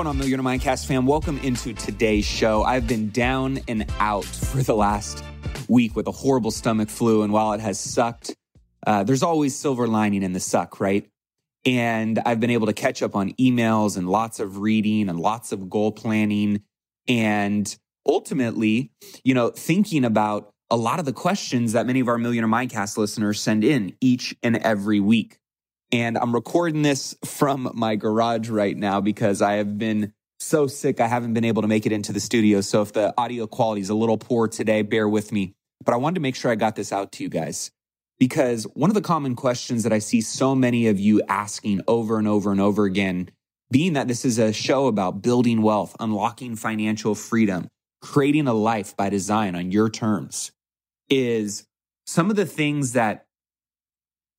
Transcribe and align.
going 0.00 0.08
on, 0.08 0.16
Millionaire 0.16 0.42
Mindcast 0.42 0.86
fam? 0.86 1.04
Welcome 1.04 1.36
into 1.40 1.74
today's 1.74 2.24
show. 2.24 2.62
I've 2.62 2.86
been 2.86 3.10
down 3.10 3.58
and 3.68 3.84
out 3.98 4.24
for 4.24 4.62
the 4.62 4.74
last 4.74 5.22
week 5.68 5.94
with 5.94 6.06
a 6.06 6.10
horrible 6.10 6.50
stomach 6.50 6.88
flu, 6.88 7.22
and 7.22 7.34
while 7.34 7.52
it 7.52 7.60
has 7.60 7.78
sucked, 7.78 8.34
uh, 8.86 9.02
there's 9.02 9.22
always 9.22 9.54
silver 9.54 9.86
lining 9.86 10.22
in 10.22 10.32
the 10.32 10.40
suck, 10.40 10.80
right? 10.80 11.06
And 11.66 12.18
I've 12.24 12.40
been 12.40 12.48
able 12.48 12.66
to 12.68 12.72
catch 12.72 13.02
up 13.02 13.14
on 13.14 13.32
emails 13.32 13.98
and 13.98 14.08
lots 14.08 14.40
of 14.40 14.60
reading 14.60 15.10
and 15.10 15.20
lots 15.20 15.52
of 15.52 15.68
goal 15.68 15.92
planning, 15.92 16.62
and 17.06 17.76
ultimately, 18.06 18.92
you 19.22 19.34
know, 19.34 19.50
thinking 19.50 20.06
about 20.06 20.50
a 20.70 20.78
lot 20.78 20.98
of 20.98 21.04
the 21.04 21.12
questions 21.12 21.72
that 21.72 21.84
many 21.84 22.00
of 22.00 22.08
our 22.08 22.16
Millionaire 22.16 22.48
Mindcast 22.48 22.96
listeners 22.96 23.38
send 23.38 23.64
in 23.64 23.94
each 24.00 24.34
and 24.42 24.56
every 24.56 25.00
week. 25.00 25.39
And 25.92 26.16
I'm 26.16 26.32
recording 26.32 26.82
this 26.82 27.16
from 27.24 27.70
my 27.74 27.96
garage 27.96 28.48
right 28.48 28.76
now 28.76 29.00
because 29.00 29.42
I 29.42 29.54
have 29.54 29.76
been 29.76 30.12
so 30.38 30.66
sick. 30.66 31.00
I 31.00 31.08
haven't 31.08 31.34
been 31.34 31.44
able 31.44 31.62
to 31.62 31.68
make 31.68 31.84
it 31.84 31.92
into 31.92 32.12
the 32.12 32.20
studio. 32.20 32.60
So 32.60 32.82
if 32.82 32.92
the 32.92 33.12
audio 33.18 33.46
quality 33.46 33.80
is 33.80 33.90
a 33.90 33.94
little 33.94 34.16
poor 34.16 34.46
today, 34.46 34.82
bear 34.82 35.08
with 35.08 35.32
me. 35.32 35.54
But 35.84 35.94
I 35.94 35.96
wanted 35.96 36.16
to 36.16 36.20
make 36.20 36.36
sure 36.36 36.50
I 36.50 36.54
got 36.54 36.76
this 36.76 36.92
out 36.92 37.12
to 37.12 37.24
you 37.24 37.28
guys 37.28 37.70
because 38.18 38.64
one 38.74 38.90
of 38.90 38.94
the 38.94 39.00
common 39.00 39.34
questions 39.34 39.82
that 39.82 39.92
I 39.92 39.98
see 39.98 40.20
so 40.20 40.54
many 40.54 40.86
of 40.86 41.00
you 41.00 41.22
asking 41.28 41.80
over 41.88 42.18
and 42.18 42.28
over 42.28 42.52
and 42.52 42.60
over 42.60 42.84
again, 42.84 43.30
being 43.70 43.94
that 43.94 44.08
this 44.08 44.24
is 44.24 44.38
a 44.38 44.52
show 44.52 44.86
about 44.86 45.22
building 45.22 45.62
wealth, 45.62 45.96
unlocking 45.98 46.54
financial 46.54 47.14
freedom, 47.14 47.68
creating 48.00 48.46
a 48.46 48.54
life 48.54 48.96
by 48.96 49.08
design 49.08 49.54
on 49.54 49.72
your 49.72 49.88
terms, 49.88 50.52
is 51.08 51.66
some 52.06 52.30
of 52.30 52.36
the 52.36 52.46
things 52.46 52.92
that 52.92 53.26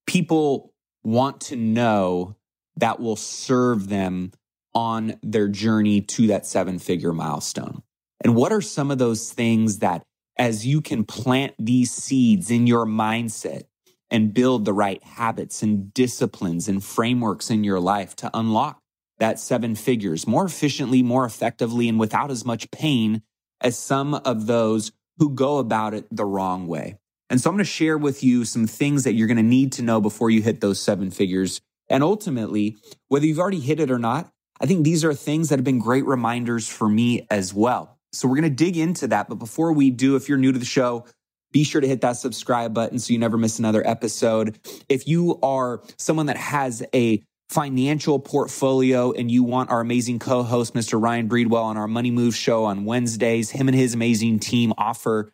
people 0.05 0.70
want 1.03 1.41
to 1.41 1.55
know 1.55 2.35
that 2.77 2.99
will 2.99 3.15
serve 3.15 3.89
them 3.89 4.31
on 4.73 5.19
their 5.21 5.47
journey 5.47 6.01
to 6.01 6.27
that 6.27 6.45
seven 6.45 6.79
figure 6.79 7.13
milestone? 7.13 7.83
And 8.23 8.35
what 8.35 8.51
are 8.51 8.61
some 8.61 8.91
of 8.91 8.97
those 8.97 9.31
things 9.31 9.79
that, 9.79 10.03
as 10.37 10.65
you 10.65 10.81
can 10.81 11.03
plant 11.03 11.53
these 11.59 11.91
seeds 11.91 12.49
in 12.51 12.67
your 12.67 12.85
mindset 12.85 13.63
and 14.09 14.33
build 14.33 14.65
the 14.65 14.73
right 14.73 15.03
habits 15.03 15.63
and 15.63 15.93
disciplines 15.93 16.67
and 16.67 16.83
frameworks 16.83 17.49
in 17.49 17.63
your 17.63 17.79
life 17.79 18.15
to 18.17 18.29
unlock 18.33 18.79
that 19.19 19.39
seven 19.39 19.75
figures 19.75 20.27
more 20.27 20.45
efficiently, 20.45 21.01
more 21.03 21.25
effectively, 21.25 21.87
and 21.87 21.99
without 21.99 22.31
as 22.31 22.43
much 22.43 22.71
pain 22.71 23.21
as 23.61 23.77
some 23.77 24.15
of 24.15 24.47
those 24.47 24.91
who 25.17 25.29
go 25.29 25.59
about 25.59 25.93
it 25.93 26.05
the 26.11 26.25
wrong 26.25 26.67
way? 26.67 26.97
And 27.31 27.39
so 27.39 27.49
I'm 27.49 27.55
going 27.55 27.63
to 27.63 27.71
share 27.71 27.97
with 27.97 28.25
you 28.25 28.43
some 28.43 28.67
things 28.67 29.05
that 29.05 29.13
you're 29.13 29.27
going 29.27 29.37
to 29.37 29.43
need 29.43 29.71
to 29.73 29.81
know 29.81 30.01
before 30.01 30.29
you 30.29 30.41
hit 30.41 30.59
those 30.59 30.81
seven 30.81 31.09
figures. 31.09 31.61
And 31.89 32.03
ultimately, 32.03 32.75
whether 33.07 33.25
you've 33.25 33.39
already 33.39 33.61
hit 33.61 33.79
it 33.79 33.89
or 33.89 33.97
not, 33.97 34.29
I 34.59 34.65
think 34.65 34.83
these 34.83 35.05
are 35.05 35.13
things 35.13 35.47
that 35.47 35.57
have 35.57 35.63
been 35.63 35.79
great 35.79 36.05
reminders 36.05 36.67
for 36.67 36.89
me 36.89 37.25
as 37.31 37.53
well. 37.53 37.97
So 38.11 38.27
we're 38.27 38.35
going 38.35 38.49
to 38.49 38.63
dig 38.63 38.75
into 38.75 39.07
that. 39.07 39.29
But 39.29 39.35
before 39.35 39.71
we 39.71 39.91
do, 39.91 40.17
if 40.17 40.27
you're 40.27 40.37
new 40.37 40.51
to 40.51 40.59
the 40.59 40.65
show, 40.65 41.05
be 41.53 41.63
sure 41.63 41.79
to 41.79 41.87
hit 41.87 42.01
that 42.01 42.17
subscribe 42.17 42.73
button 42.73 42.99
so 42.99 43.13
you 43.13 43.19
never 43.19 43.37
miss 43.37 43.59
another 43.59 43.85
episode. 43.87 44.59
If 44.89 45.07
you 45.07 45.39
are 45.41 45.81
someone 45.97 46.25
that 46.25 46.37
has 46.37 46.83
a 46.93 47.23
financial 47.47 48.19
portfolio 48.19 49.13
and 49.13 49.31
you 49.31 49.43
want 49.43 49.69
our 49.69 49.79
amazing 49.79 50.19
co-host 50.19 50.73
Mr. 50.73 51.01
Ryan 51.01 51.29
Breedwell 51.29 51.63
on 51.63 51.77
our 51.77 51.87
Money 51.87 52.11
Move 52.11 52.35
show 52.35 52.65
on 52.65 52.83
Wednesdays, 52.83 53.51
him 53.51 53.69
and 53.69 53.75
his 53.75 53.93
amazing 53.93 54.39
team 54.39 54.73
offer 54.77 55.31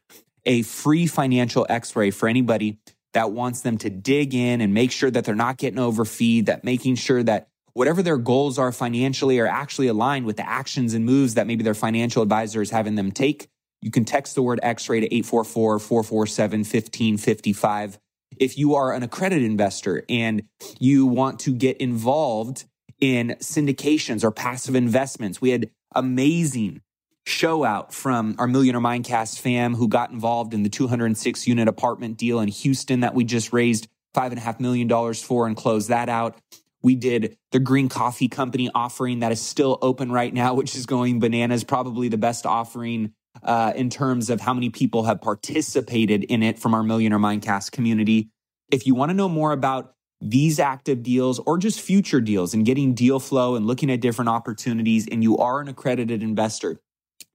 a 0.48 0.64
free 0.64 1.06
financial 1.06 1.68
x 1.70 1.96
ray 1.96 2.10
for 2.10 2.28
anybody 2.28 2.80
that 3.14 3.32
wants 3.32 3.62
them 3.62 3.78
to 3.80 3.90
dig 3.90 4.34
in 4.34 4.62
and 4.62 4.74
make 4.74 4.92
sure 4.92 5.12
that 5.12 5.26
they're 5.26 5.36
not 5.36 5.58
getting 5.58 5.80
overfeed, 5.80 6.48
that 6.48 6.64
making 6.64 6.96
sure 6.96 7.22
that 7.24 7.48
whatever 7.74 8.02
their 8.02 8.18
goals 8.18 8.58
are 8.58 8.72
financially 8.72 9.40
are 9.40 9.48
actually 9.48 9.88
aligned 9.88 10.26
with 10.26 10.38
the 10.38 10.48
actions 10.48 10.94
and 10.94 11.06
moves 11.06 11.36
that 11.36 11.46
maybe 11.46 11.64
their 11.64 11.76
financial 11.76 12.24
advisor 12.24 12.62
is 12.62 12.72
having 12.72 12.96
them 12.96 13.12
take. 13.12 13.48
You 13.82 13.92
can 13.92 14.06
text 14.06 14.36
the 14.36 14.42
word 14.42 14.60
x 14.64 14.90
ray 14.90 15.00
to 15.02 15.06
844 15.08 15.80
447 15.80 16.60
1555. 16.60 18.00
If 18.40 18.58
you 18.58 18.76
are 18.76 18.94
an 18.94 19.04
accredited 19.04 19.44
investor 19.44 20.04
and 20.10 20.44
you 20.80 21.06
want 21.06 21.40
to 21.42 21.54
get 21.54 21.78
involved 21.78 22.66
in 23.00 23.36
syndications 23.40 24.24
or 24.24 24.32
passive 24.32 24.76
investments, 24.76 25.42
we 25.42 25.52
had 25.52 25.70
amazing 25.94 26.82
show 27.28 27.66
out 27.66 27.94
from 27.94 28.36
our 28.40 28.48
Millionaire 28.48 28.82
Mindcast 28.82 29.40
fam 29.40 29.76
who 29.76 29.90
got 29.90 30.12
involved 30.12 30.54
in 30.54 30.64
the 30.64 30.70
206 30.70 31.46
unit 31.46 31.68
apartment 31.68 32.18
deal 32.18 32.40
in 32.40 32.48
Houston 32.48 33.02
that 33.02 33.14
we 33.14 33.26
just 33.26 33.52
raised 33.52 33.90
$5.5 34.16 34.62
million 34.62 35.14
for 35.14 35.46
and 35.46 35.56
closed 35.56 35.90
that 35.90 36.08
out. 36.08 36.38
We 36.82 36.96
did 36.96 37.38
the 37.52 37.60
Green 37.60 37.90
Coffee 37.90 38.30
Company 38.30 38.70
offering 38.74 39.20
that 39.20 39.34
is 39.34 39.42
still 39.42 39.78
open 39.82 40.10
right 40.10 40.34
now, 40.34 40.54
which 40.54 40.74
is 40.76 40.86
going 40.86 41.20
bananas, 41.20 41.66
probably 41.66 42.08
the 42.08 42.18
best 42.18 42.46
offering 42.46 43.14
uh, 43.44 43.74
in 43.76 43.90
terms 43.90 44.30
of 44.30 44.40
how 44.40 44.54
many 44.54 44.70
people 44.70 45.04
have 45.04 45.20
participated 45.20 46.24
in 46.24 46.42
it 46.44 46.58
from 46.58 46.74
our 46.74 46.84
Millionaire 46.84 47.20
Mindcast 47.20 47.74
community. 47.74 48.30
If 48.72 48.88
you 48.88 48.96
want 48.96 49.10
to 49.10 49.14
know 49.14 49.28
more 49.28 49.52
about 49.52 49.94
these 50.22 50.60
active 50.60 51.04
deals 51.04 51.40
or 51.40 51.58
just 51.58 51.82
future 51.82 52.22
deals 52.22 52.54
and 52.54 52.66
getting 52.66 52.94
deal 52.94 53.20
flow 53.20 53.56
and 53.56 53.68
looking 53.68 53.92
at 53.92 54.00
different 54.00 54.30
opportunities, 54.30 55.08
and 55.08 55.22
you 55.22 55.38
are 55.38 55.60
an 55.60 55.68
accredited 55.68 56.24
investor, 56.24 56.80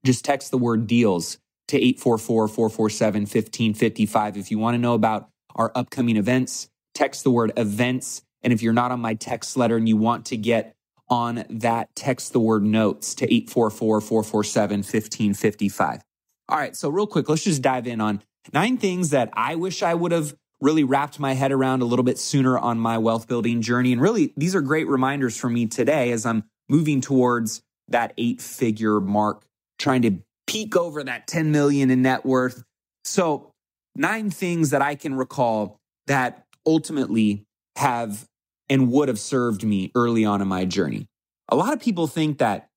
just 0.05 0.25
text 0.25 0.51
the 0.51 0.57
word 0.57 0.87
deals 0.87 1.37
to 1.69 1.77
844 1.77 2.47
447 2.47 3.21
1555. 3.21 4.37
If 4.37 4.51
you 4.51 4.59
want 4.59 4.75
to 4.75 4.79
know 4.79 4.93
about 4.93 5.29
our 5.55 5.71
upcoming 5.75 6.17
events, 6.17 6.69
text 6.93 7.23
the 7.23 7.31
word 7.31 7.53
events. 7.57 8.21
And 8.41 8.51
if 8.51 8.61
you're 8.61 8.73
not 8.73 8.91
on 8.91 8.99
my 8.99 9.13
text 9.13 9.55
letter 9.55 9.77
and 9.77 9.87
you 9.87 9.97
want 9.97 10.25
to 10.27 10.37
get 10.37 10.75
on 11.09 11.45
that, 11.49 11.95
text 11.95 12.33
the 12.33 12.39
word 12.39 12.63
notes 12.63 13.15
to 13.15 13.25
844 13.25 14.01
447 14.01 14.77
1555. 14.79 16.01
All 16.49 16.57
right, 16.57 16.75
so 16.75 16.89
real 16.89 17.07
quick, 17.07 17.29
let's 17.29 17.43
just 17.43 17.61
dive 17.61 17.87
in 17.87 18.01
on 18.01 18.21
nine 18.51 18.77
things 18.77 19.11
that 19.11 19.29
I 19.33 19.55
wish 19.55 19.81
I 19.81 19.93
would 19.93 20.11
have 20.11 20.35
really 20.59 20.83
wrapped 20.83 21.19
my 21.19 21.33
head 21.33 21.51
around 21.51 21.81
a 21.81 21.85
little 21.85 22.03
bit 22.03 22.17
sooner 22.17 22.57
on 22.57 22.79
my 22.79 22.97
wealth 22.97 23.27
building 23.27 23.61
journey. 23.61 23.93
And 23.93 24.01
really, 24.01 24.33
these 24.35 24.55
are 24.55 24.61
great 24.61 24.87
reminders 24.87 25.37
for 25.37 25.49
me 25.49 25.67
today 25.67 26.11
as 26.11 26.25
I'm 26.25 26.43
moving 26.69 27.01
towards 27.01 27.61
that 27.89 28.13
eight 28.17 28.41
figure 28.41 28.99
mark 28.99 29.43
trying 29.83 30.01
to 30.03 30.17
peak 30.47 30.75
over 30.75 31.03
that 31.03 31.27
10 31.27 31.51
million 31.51 31.91
in 31.91 32.01
net 32.01 32.25
worth. 32.25 32.63
So, 33.03 33.51
nine 33.95 34.31
things 34.31 34.71
that 34.71 34.81
I 34.81 34.95
can 34.95 35.13
recall 35.13 35.77
that 36.07 36.45
ultimately 36.65 37.43
have 37.75 38.25
and 38.69 38.89
would 38.91 39.09
have 39.09 39.19
served 39.19 39.63
me 39.63 39.91
early 39.93 40.25
on 40.25 40.41
in 40.41 40.47
my 40.47 40.65
journey. 40.65 41.07
A 41.49 41.55
lot 41.55 41.73
of 41.73 41.81
people 41.81 42.07
think 42.07 42.37
that 42.37 42.69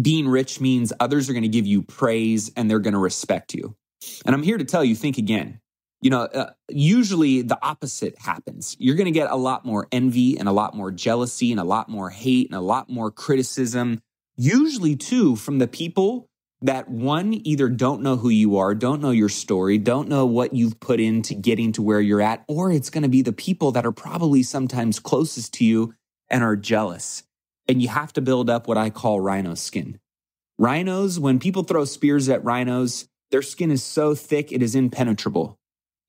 being 0.00 0.26
rich 0.26 0.60
means 0.60 0.92
others 0.98 1.28
are 1.28 1.34
going 1.34 1.42
to 1.42 1.48
give 1.48 1.66
you 1.66 1.82
praise 1.82 2.50
and 2.56 2.70
they're 2.70 2.78
going 2.78 2.94
to 2.94 2.98
respect 2.98 3.54
you. 3.54 3.76
And 4.24 4.34
I'm 4.34 4.42
here 4.42 4.56
to 4.56 4.64
tell 4.64 4.82
you, 4.82 4.94
think 4.94 5.18
again. 5.18 5.60
You 6.00 6.08
know, 6.08 6.22
uh, 6.22 6.52
usually 6.70 7.42
the 7.42 7.58
opposite 7.62 8.18
happens. 8.18 8.74
You're 8.78 8.96
going 8.96 9.04
to 9.04 9.10
get 9.10 9.30
a 9.30 9.36
lot 9.36 9.66
more 9.66 9.86
envy 9.92 10.38
and 10.38 10.48
a 10.48 10.52
lot 10.52 10.74
more 10.74 10.90
jealousy 10.90 11.50
and 11.50 11.60
a 11.60 11.64
lot 11.64 11.90
more 11.90 12.08
hate 12.08 12.48
and 12.48 12.56
a 12.56 12.62
lot 12.62 12.88
more 12.88 13.10
criticism. 13.10 14.00
Usually, 14.36 14.96
too, 14.96 15.36
from 15.36 15.58
the 15.58 15.68
people 15.68 16.29
that 16.62 16.88
one 16.90 17.32
either 17.46 17.68
don't 17.68 18.02
know 18.02 18.16
who 18.16 18.28
you 18.28 18.58
are, 18.58 18.74
don't 18.74 19.00
know 19.00 19.10
your 19.10 19.28
story, 19.28 19.78
don't 19.78 20.08
know 20.08 20.26
what 20.26 20.52
you've 20.52 20.78
put 20.78 21.00
into 21.00 21.34
getting 21.34 21.72
to 21.72 21.82
where 21.82 22.00
you're 22.00 22.20
at, 22.20 22.44
or 22.48 22.70
it's 22.70 22.90
going 22.90 23.02
to 23.02 23.08
be 23.08 23.22
the 23.22 23.32
people 23.32 23.72
that 23.72 23.86
are 23.86 23.92
probably 23.92 24.42
sometimes 24.42 24.98
closest 25.00 25.54
to 25.54 25.64
you 25.64 25.94
and 26.28 26.42
are 26.44 26.56
jealous. 26.56 27.22
And 27.66 27.80
you 27.80 27.88
have 27.88 28.12
to 28.14 28.20
build 28.20 28.50
up 28.50 28.68
what 28.68 28.76
I 28.76 28.90
call 28.90 29.20
rhino 29.20 29.54
skin. 29.54 29.98
Rhinos, 30.58 31.18
when 31.18 31.38
people 31.38 31.62
throw 31.62 31.86
spears 31.86 32.28
at 32.28 32.44
rhinos, 32.44 33.08
their 33.30 33.42
skin 33.42 33.70
is 33.70 33.82
so 33.82 34.14
thick 34.14 34.52
it 34.52 34.62
is 34.62 34.74
impenetrable. 34.74 35.56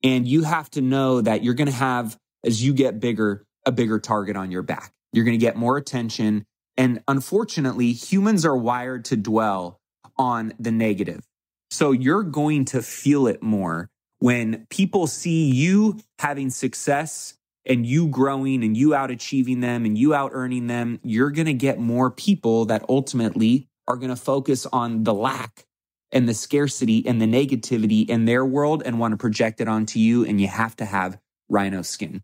And 0.03 0.28
you 0.28 0.44
have 0.44 0.69
to 0.72 0.81
know 0.81 1.22
that 1.22 1.44
you're 1.44 1.53
going 1.53 1.69
to 1.69 1.73
have, 1.73 2.17
as 2.44 2.63
you 2.63 2.73
get 2.73 3.00
bigger, 3.00 3.45
a 3.66 3.72
bigger 3.72 3.99
target 3.99 4.35
on 4.35 4.52
your 4.52 4.64
back. 4.64 4.91
You're 5.14 5.25
going 5.25 5.40
to 5.40 5.46
get 5.46 5.55
more 5.55 5.78
attention. 5.78 6.43
And 6.75 7.03
unfortunately, 7.08 7.93
humans 7.93 8.46
are 8.46 8.58
wired 8.58 9.05
to 9.05 9.16
dwell 9.16 9.79
on 10.22 10.53
the 10.59 10.72
negative. 10.72 11.28
So 11.72 11.91
you're 11.91 12.22
going 12.22 12.66
to 12.66 12.84
feel 12.84 13.26
it 13.26 13.41
more 13.41 13.90
when 14.20 14.68
people 14.70 15.08
see 15.08 15.50
you 15.50 16.00
having 16.20 16.52
success 16.52 17.34
and 17.66 17.88
you 17.88 18.08
growing 18.08 18.64
and 18.64 18.78
you 18.78 18.94
out 18.94 19.09
achieving 19.09 19.62
them 19.62 19.84
and 19.84 19.97
you 19.97 20.14
out 20.14 20.29
earning 20.34 20.68
them. 20.68 21.00
You're 21.03 21.32
going 21.32 21.47
to 21.47 21.53
get 21.53 21.79
more 21.79 22.12
people 22.12 22.66
that 22.66 22.85
ultimately 22.88 23.68
are 23.88 23.96
going 23.96 24.09
to 24.09 24.16
focus 24.16 24.68
on 24.72 25.06
the 25.06 25.14
lack 25.14 25.66
and 26.12 26.29
the 26.29 26.35
scarcity 26.35 27.03
and 27.08 27.20
the 27.20 27.26
negativity 27.26 28.08
in 28.08 28.26
their 28.26 28.46
world 28.46 28.84
and 28.85 29.00
want 29.00 29.14
to 29.14 29.18
project 29.18 29.59
it 29.59 29.68
onto 29.68 29.97
you. 29.97 30.23
And 30.23 30.40
you 30.40 30.47
have 30.47 30.76
to 30.76 30.85
have 30.85 31.18
rhino 31.50 31.82
skin. 31.82 32.22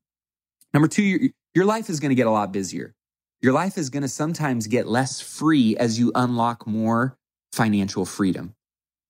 Number 0.72 0.88
two, 0.88 1.04
your, 1.04 1.20
your 1.56 1.66
life 1.66 1.90
is 1.90 2.00
going 2.00 2.10
to 2.10 2.16
get 2.16 2.28
a 2.28 2.32
lot 2.32 2.52
busier. 2.52 2.94
Your 3.42 3.54
life 3.54 3.76
is 3.76 3.90
going 3.90 4.04
to 4.04 4.10
sometimes 4.10 4.68
get 4.68 4.88
less 4.88 5.20
free 5.20 5.76
as 5.78 5.98
you 5.98 6.12
unlock 6.14 6.68
more 6.68 7.18
financial 7.58 8.06
freedom. 8.06 8.54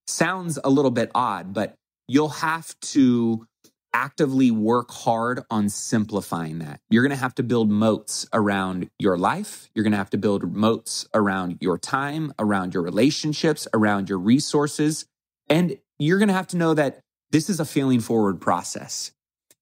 Sounds 0.06 0.58
a 0.64 0.70
little 0.70 0.90
bit 0.90 1.10
odd, 1.14 1.52
but 1.52 1.74
you'll 2.08 2.30
have 2.30 2.74
to 2.80 3.46
actively 3.92 4.50
work 4.50 4.90
hard 4.90 5.42
on 5.50 5.68
simplifying 5.68 6.58
that. 6.60 6.80
You're 6.90 7.02
going 7.02 7.16
to 7.16 7.16
have 7.16 7.34
to 7.36 7.42
build 7.42 7.70
moats 7.70 8.26
around 8.32 8.88
your 8.98 9.18
life. 9.18 9.68
You're 9.74 9.82
going 9.82 9.92
to 9.92 9.98
have 9.98 10.10
to 10.10 10.18
build 10.18 10.54
moats 10.54 11.06
around 11.14 11.58
your 11.60 11.78
time, 11.78 12.32
around 12.38 12.74
your 12.74 12.82
relationships, 12.82 13.68
around 13.74 14.08
your 14.08 14.18
resources. 14.18 15.04
And 15.48 15.78
you're 15.98 16.18
going 16.18 16.28
to 16.28 16.34
have 16.34 16.48
to 16.48 16.56
know 16.56 16.74
that 16.74 17.00
this 17.30 17.50
is 17.50 17.60
a 17.60 17.64
failing 17.64 18.00
forward 18.00 18.40
process. 18.40 19.12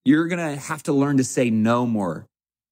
You're 0.05 0.29
going 0.29 0.55
to 0.55 0.61
have 0.61 0.85
to 0.85 0.93
learn 0.93 1.17
to 1.17 1.25
say 1.25 1.51
no 1.51 1.87
more. 1.87 2.27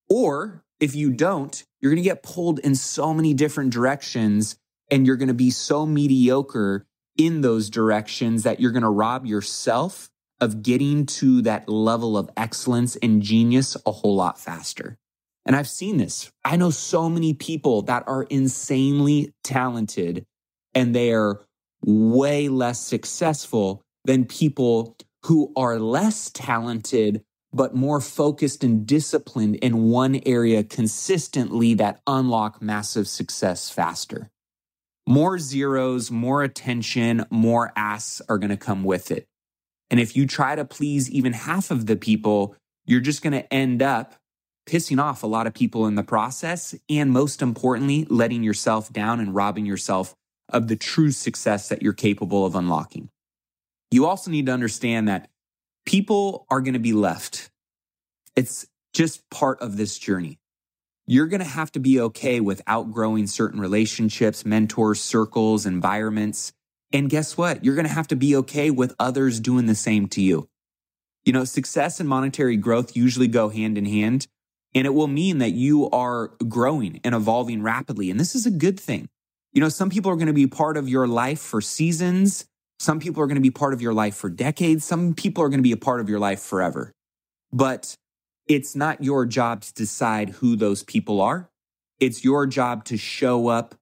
Or 0.09 0.63
if 0.79 0.95
you 0.95 1.11
don't, 1.11 1.65
you're 1.81 1.91
going 1.91 2.03
to 2.03 2.09
get 2.09 2.23
pulled 2.23 2.61
in 2.61 2.75
so 2.77 3.13
many 3.13 3.35
different 3.35 3.73
directions 3.73 4.57
and 4.91 5.07
you're 5.07 5.17
going 5.17 5.29
to 5.29 5.35
be 5.35 5.51
so 5.51 5.87
mediocre 5.87 6.87
in 7.17 7.41
those 7.41 7.71
directions 7.71 8.43
that 8.43 8.61
you're 8.61 8.73
going 8.73 8.83
to 8.83 8.91
rob 8.91 9.27
yourself 9.27 10.11
of 10.41 10.63
getting 10.63 11.07
to 11.07 11.43
that 11.43 11.69
level 11.69 12.19
of 12.19 12.29
excellence 12.37 12.97
and 12.97 13.23
genius 13.23 13.77
a 13.87 13.93
whole 13.93 14.17
lot 14.17 14.39
faster. 14.39 14.99
And 15.47 15.55
I've 15.55 15.69
seen 15.69 15.99
this. 15.99 16.31
I 16.45 16.57
know 16.57 16.71
so 16.71 17.09
many 17.09 17.35
people 17.35 17.83
that 17.83 18.05
are 18.07 18.25
insanely 18.25 19.33
talented 19.43 20.25
and 20.75 20.95
they 20.95 21.13
are 21.13 21.41
way 21.85 22.49
less 22.49 22.81
successful 22.81 23.83
than 24.05 24.25
people 24.25 24.97
who 25.25 25.53
are 25.57 25.79
less 25.79 26.31
talented, 26.31 27.23
but 27.53 27.75
more 27.75 28.01
focused 28.01 28.65
and 28.65 28.87
disciplined 28.87 29.57
in 29.57 29.85
one 29.85 30.21
area 30.27 30.65
consistently 30.65 31.75
that 31.75 32.01
unlock 32.07 32.61
massive 32.61 33.07
success 33.07 33.71
faster. 33.71 34.31
More 35.07 35.39
zeros, 35.39 36.11
more 36.11 36.43
attention, 36.43 37.27
more 37.31 37.73
asks 37.77 38.23
are 38.29 38.39
going 38.39 38.51
to 38.51 38.57
come 38.57 38.85
with 38.85 39.11
it. 39.11 39.27
And 39.91 40.01
if 40.01 40.17
you 40.17 40.27
try 40.27 40.55
to 40.55 40.65
please 40.65 41.11
even 41.11 41.33
half 41.33 41.71
of 41.71 41.87
the 41.87 41.97
people, 41.97 42.57
you're 42.87 43.01
just 43.01 43.23
going 43.23 43.35
to 43.35 43.53
end 43.53 43.83
up 43.83 44.15
pissing 44.67 45.03
off 45.03 45.23
a 45.23 45.27
lot 45.27 45.47
of 45.47 45.55
people 45.55 45.87
in 45.87 45.95
the 45.95 46.03
process. 46.03 46.75
And 46.89 47.11
most 47.11 47.43
importantly, 47.43 48.07
letting 48.09 48.43
yourself 48.43 48.93
down 48.93 49.21
and 49.21 49.35
robbing 49.35 49.67
yourself 49.67 50.15
of 50.49 50.69
the 50.69 50.77
true 50.77 51.11
success 51.11 51.69
that 51.69 51.83
you're 51.83 51.93
capable 51.93 52.47
of 52.47 52.55
unlocking. 52.55 53.11
You 53.91 54.07
also 54.07 54.31
need 54.31 54.47
to 54.47 54.53
understand 54.53 55.09
that 55.09 55.29
people 55.87 56.47
are 56.51 56.61
going 56.61 56.75
to 56.75 56.81
be 56.81 56.93
left. 56.93 57.51
It's 58.37 58.67
just 58.93 59.29
part 59.31 59.61
of 59.61 59.77
this 59.77 59.99
journey. 59.99 60.39
You're 61.07 61.27
going 61.27 61.43
to 61.43 61.47
have 61.47 61.71
to 61.73 61.81
be 61.81 62.01
okay 62.01 62.41
with 62.41 62.63
outgrowing 62.67 63.27
certain 63.27 63.61
relationships, 63.61 64.47
mentors, 64.47 65.01
circles, 65.01 65.67
environments. 65.67 66.53
And 66.93 67.11
guess 67.11 67.37
what? 67.37 67.65
You're 67.65 67.75
going 67.75 67.87
to 67.87 67.93
have 67.93 68.09
to 68.09 68.17
be 68.17 68.37
okay 68.37 68.71
with 68.71 68.95
others 68.99 69.41
doing 69.41 69.67
the 69.67 69.75
same 69.75 70.09
to 70.09 70.23
you. 70.23 70.49
You 71.25 71.33
know, 71.33 71.45
success 71.45 72.01
and 72.01 72.09
monetary 72.09 72.57
growth 72.57 72.97
usually 72.97 73.29
go 73.29 73.49
hand 73.49 73.77
in 73.77 73.85
hand, 73.85 74.27
and 74.75 74.87
it 74.87 74.95
will 74.95 75.07
mean 75.07 75.39
that 75.39 75.51
you 75.51 75.91
are 75.91 76.29
growing 76.49 77.01
and 77.05 77.15
evolving 77.15 77.63
rapidly. 77.63 78.11
And 78.11 78.19
this 78.19 78.35
is 78.35 78.47
a 78.47 78.51
good 78.51 78.79
thing. 78.81 79.09
You 79.53 79.61
know, 79.61 79.69
some 79.69 79.91
people 79.91 80.11
are 80.11 80.17
going 80.17 80.27
to 80.27 80.33
be 80.33 80.47
part 80.47 80.77
of 80.77 80.89
your 80.89 81.07
life 81.07 81.41
for 81.41 81.61
seasons. 81.61 82.47
Some 82.79 82.99
people 82.99 83.23
are 83.23 83.27
going 83.27 83.37
to 83.37 83.43
be 83.43 83.51
part 83.51 83.73
of 83.73 83.81
your 83.81 83.95
life 83.95 84.17
for 84.17 84.29
decades. 84.29 84.85
Some 84.85 85.15
people 85.15 85.45
are 85.45 85.49
going 85.49 85.61
to 85.61 85.63
be 85.63 85.73
a 85.73 85.77
part 85.77 86.01
of 86.01 86.09
your 86.09 86.19
life 86.19 86.41
forever. 86.41 86.93
But 87.53 87.95
it's 88.47 88.77
not 88.77 89.03
your 89.03 89.27
job 89.27 89.63
to 89.63 89.75
decide 89.75 90.31
who 90.31 90.57
those 90.57 90.83
people 90.83 91.21
are. 91.21 91.51
It's 92.01 92.25
your 92.25 92.47
job 92.47 92.85
to 92.87 92.97
show 92.97 93.49
up 93.49 93.75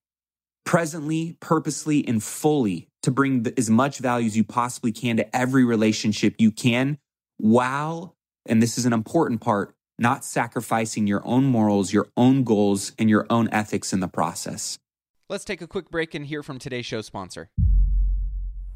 presently, 0.65 1.37
purposely, 1.41 2.07
and 2.07 2.23
fully 2.23 2.89
to 3.03 3.11
bring 3.11 3.43
the, 3.43 3.59
as 3.59 3.69
much 3.69 3.99
value 3.99 4.27
as 4.27 4.37
you 4.37 4.45
possibly 4.45 4.93
can 4.93 5.17
to 5.17 5.37
every 5.37 5.65
relationship 5.65 6.37
you 6.39 6.53
can 6.53 6.99
while, 7.39 8.15
and 8.47 8.63
this 8.63 8.79
is 8.79 8.87
an 8.87 8.93
important 8.93 9.41
part, 9.41 9.75
not 9.99 10.25
sacrificing 10.25 11.07
your 11.07 11.23
own 11.27 11.45
morals, 11.45 11.93
your 11.93 12.09
own 12.17 12.45
goals, 12.45 12.93
and 12.99 13.11
your 13.11 13.27
own 13.29 13.49
ethics 13.51 13.93
in 13.93 14.01
the 14.01 14.09
process. 14.09 14.79
Let's 15.29 15.45
take 15.45 15.61
a 15.61 15.67
quick 15.67 15.91
break 15.91 16.15
and 16.15 16.27
hear 16.27 16.43
from 16.43 16.59
today's 16.59 16.87
show 16.87 17.01
sponsor. 17.01 17.51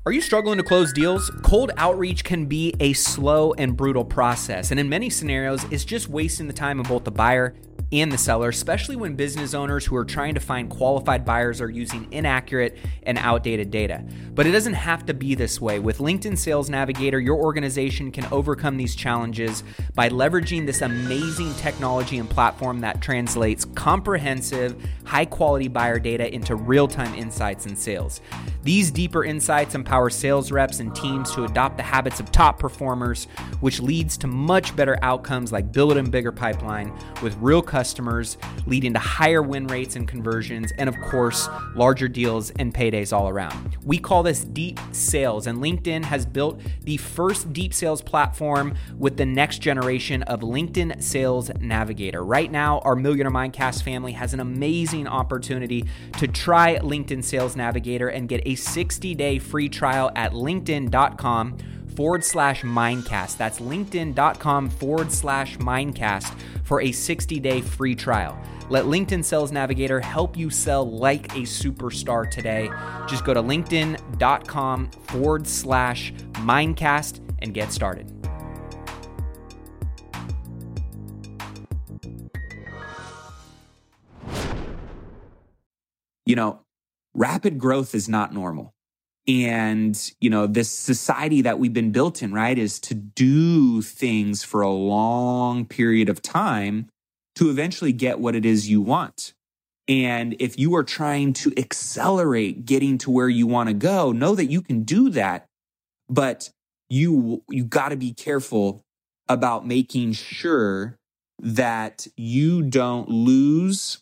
Are 0.06 0.12
you 0.12 0.20
struggling 0.20 0.56
to 0.58 0.62
close 0.62 0.92
deals? 0.92 1.30
Cold 1.42 1.72
outreach 1.78 2.22
can 2.22 2.46
be 2.46 2.72
a 2.78 2.92
slow 2.92 3.54
and 3.54 3.76
brutal 3.76 4.04
process, 4.04 4.70
and 4.70 4.78
in 4.78 4.88
many 4.88 5.10
scenarios, 5.10 5.64
it's 5.72 5.84
just 5.84 6.08
wasting 6.08 6.46
the 6.46 6.52
time 6.52 6.78
of 6.78 6.86
both 6.86 7.02
the 7.02 7.10
buyer 7.10 7.56
and 7.92 8.10
the 8.10 8.18
seller, 8.18 8.48
especially 8.48 8.96
when 8.96 9.14
business 9.14 9.54
owners 9.54 9.84
who 9.84 9.96
are 9.96 10.04
trying 10.04 10.34
to 10.34 10.40
find 10.40 10.70
qualified 10.70 11.24
buyers 11.24 11.60
are 11.60 11.70
using 11.70 12.06
inaccurate 12.12 12.76
and 13.04 13.18
outdated 13.18 13.70
data. 13.70 14.04
But 14.34 14.46
it 14.46 14.52
doesn't 14.52 14.74
have 14.74 15.06
to 15.06 15.14
be 15.14 15.34
this 15.34 15.60
way. 15.60 15.78
With 15.78 15.98
LinkedIn 15.98 16.36
Sales 16.36 16.68
Navigator, 16.68 17.20
your 17.20 17.36
organization 17.36 18.10
can 18.10 18.26
overcome 18.32 18.76
these 18.76 18.96
challenges 18.96 19.62
by 19.94 20.08
leveraging 20.08 20.66
this 20.66 20.82
amazing 20.82 21.54
technology 21.54 22.18
and 22.18 22.28
platform 22.28 22.80
that 22.80 23.00
translates 23.00 23.64
comprehensive, 23.64 24.76
high 25.04 25.24
quality 25.24 25.68
buyer 25.68 25.98
data 25.98 26.32
into 26.32 26.56
real 26.56 26.88
time 26.88 27.14
insights 27.14 27.66
and 27.66 27.78
sales. 27.78 28.20
These 28.66 28.90
deeper 28.90 29.24
insights 29.24 29.76
empower 29.76 30.10
sales 30.10 30.50
reps 30.50 30.80
and 30.80 30.92
teams 30.92 31.30
to 31.36 31.44
adopt 31.44 31.76
the 31.76 31.84
habits 31.84 32.18
of 32.18 32.32
top 32.32 32.58
performers, 32.58 33.28
which 33.60 33.78
leads 33.78 34.16
to 34.18 34.26
much 34.26 34.74
better 34.74 34.98
outcomes 35.02 35.52
like 35.52 35.70
building 35.70 36.10
bigger 36.10 36.32
pipeline 36.32 36.92
with 37.22 37.36
real 37.36 37.62
customers 37.62 38.36
leading 38.66 38.92
to 38.92 38.98
higher 38.98 39.40
win 39.40 39.68
rates 39.68 39.94
and 39.94 40.08
conversions, 40.08 40.72
and 40.78 40.88
of 40.88 40.96
course, 41.00 41.48
larger 41.76 42.08
deals 42.08 42.50
and 42.58 42.74
paydays 42.74 43.16
all 43.16 43.28
around. 43.28 43.76
We 43.84 43.98
call 43.98 44.24
this 44.24 44.42
deep 44.42 44.80
sales, 44.90 45.46
and 45.46 45.58
LinkedIn 45.58 46.02
has 46.02 46.26
built 46.26 46.60
the 46.82 46.96
first 46.96 47.52
deep 47.52 47.72
sales 47.72 48.02
platform 48.02 48.74
with 48.98 49.16
the 49.16 49.26
next 49.26 49.60
generation 49.60 50.24
of 50.24 50.40
LinkedIn 50.40 51.00
Sales 51.00 51.52
Navigator. 51.60 52.24
Right 52.24 52.50
now, 52.50 52.80
our 52.80 52.96
Millionaire 52.96 53.30
Mindcast 53.30 53.84
family 53.84 54.10
has 54.10 54.34
an 54.34 54.40
amazing 54.40 55.06
opportunity 55.06 55.84
to 56.18 56.26
try 56.26 56.78
LinkedIn 56.78 57.22
Sales 57.22 57.54
Navigator 57.54 58.08
and 58.08 58.28
get 58.28 58.42
a 58.44 58.55
60 58.56 59.14
day 59.14 59.38
free 59.38 59.68
trial 59.68 60.10
at 60.16 60.32
linkedin.com 60.32 61.58
forward 61.96 62.24
slash 62.24 62.62
mindcast. 62.62 63.36
That's 63.36 63.58
linkedin.com 63.58 64.70
forward 64.70 65.12
slash 65.12 65.56
mindcast 65.58 66.34
for 66.64 66.80
a 66.80 66.92
60 66.92 67.40
day 67.40 67.60
free 67.60 67.94
trial. 67.94 68.38
Let 68.68 68.84
LinkedIn 68.84 69.24
Sales 69.24 69.52
Navigator 69.52 70.00
help 70.00 70.36
you 70.36 70.50
sell 70.50 70.90
like 70.90 71.26
a 71.32 71.42
superstar 71.42 72.28
today. 72.28 72.70
Just 73.06 73.24
go 73.24 73.32
to 73.32 73.42
linkedin.com 73.42 74.90
forward 74.90 75.46
slash 75.46 76.12
mindcast 76.34 77.20
and 77.40 77.54
get 77.54 77.72
started. 77.72 78.12
You 86.24 86.34
know, 86.34 86.65
rapid 87.16 87.58
growth 87.58 87.94
is 87.94 88.08
not 88.08 88.32
normal. 88.32 88.72
And, 89.28 90.12
you 90.20 90.30
know, 90.30 90.46
this 90.46 90.70
society 90.70 91.42
that 91.42 91.58
we've 91.58 91.72
been 91.72 91.90
built 91.90 92.22
in, 92.22 92.32
right, 92.32 92.56
is 92.56 92.78
to 92.80 92.94
do 92.94 93.82
things 93.82 94.44
for 94.44 94.62
a 94.62 94.70
long 94.70 95.64
period 95.66 96.08
of 96.08 96.22
time 96.22 96.88
to 97.34 97.50
eventually 97.50 97.92
get 97.92 98.20
what 98.20 98.36
it 98.36 98.46
is 98.46 98.70
you 98.70 98.80
want. 98.80 99.32
And 99.88 100.36
if 100.38 100.58
you 100.58 100.74
are 100.76 100.84
trying 100.84 101.32
to 101.34 101.52
accelerate 101.56 102.66
getting 102.66 102.98
to 102.98 103.10
where 103.10 103.28
you 103.28 103.46
want 103.46 103.68
to 103.68 103.74
go, 103.74 104.12
know 104.12 104.34
that 104.34 104.46
you 104.46 104.62
can 104.62 104.82
do 104.82 105.10
that. 105.10 105.46
But 106.08 106.50
you, 106.88 107.42
you 107.48 107.64
got 107.64 107.88
to 107.88 107.96
be 107.96 108.12
careful 108.12 108.82
about 109.28 109.66
making 109.66 110.12
sure 110.12 110.96
that 111.40 112.06
you 112.16 112.62
don't 112.62 113.08
lose 113.08 113.98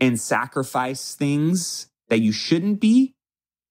and 0.00 0.20
sacrifice 0.20 1.14
things 1.14 1.86
that 2.08 2.20
you 2.20 2.32
shouldn't 2.32 2.80
be 2.80 3.14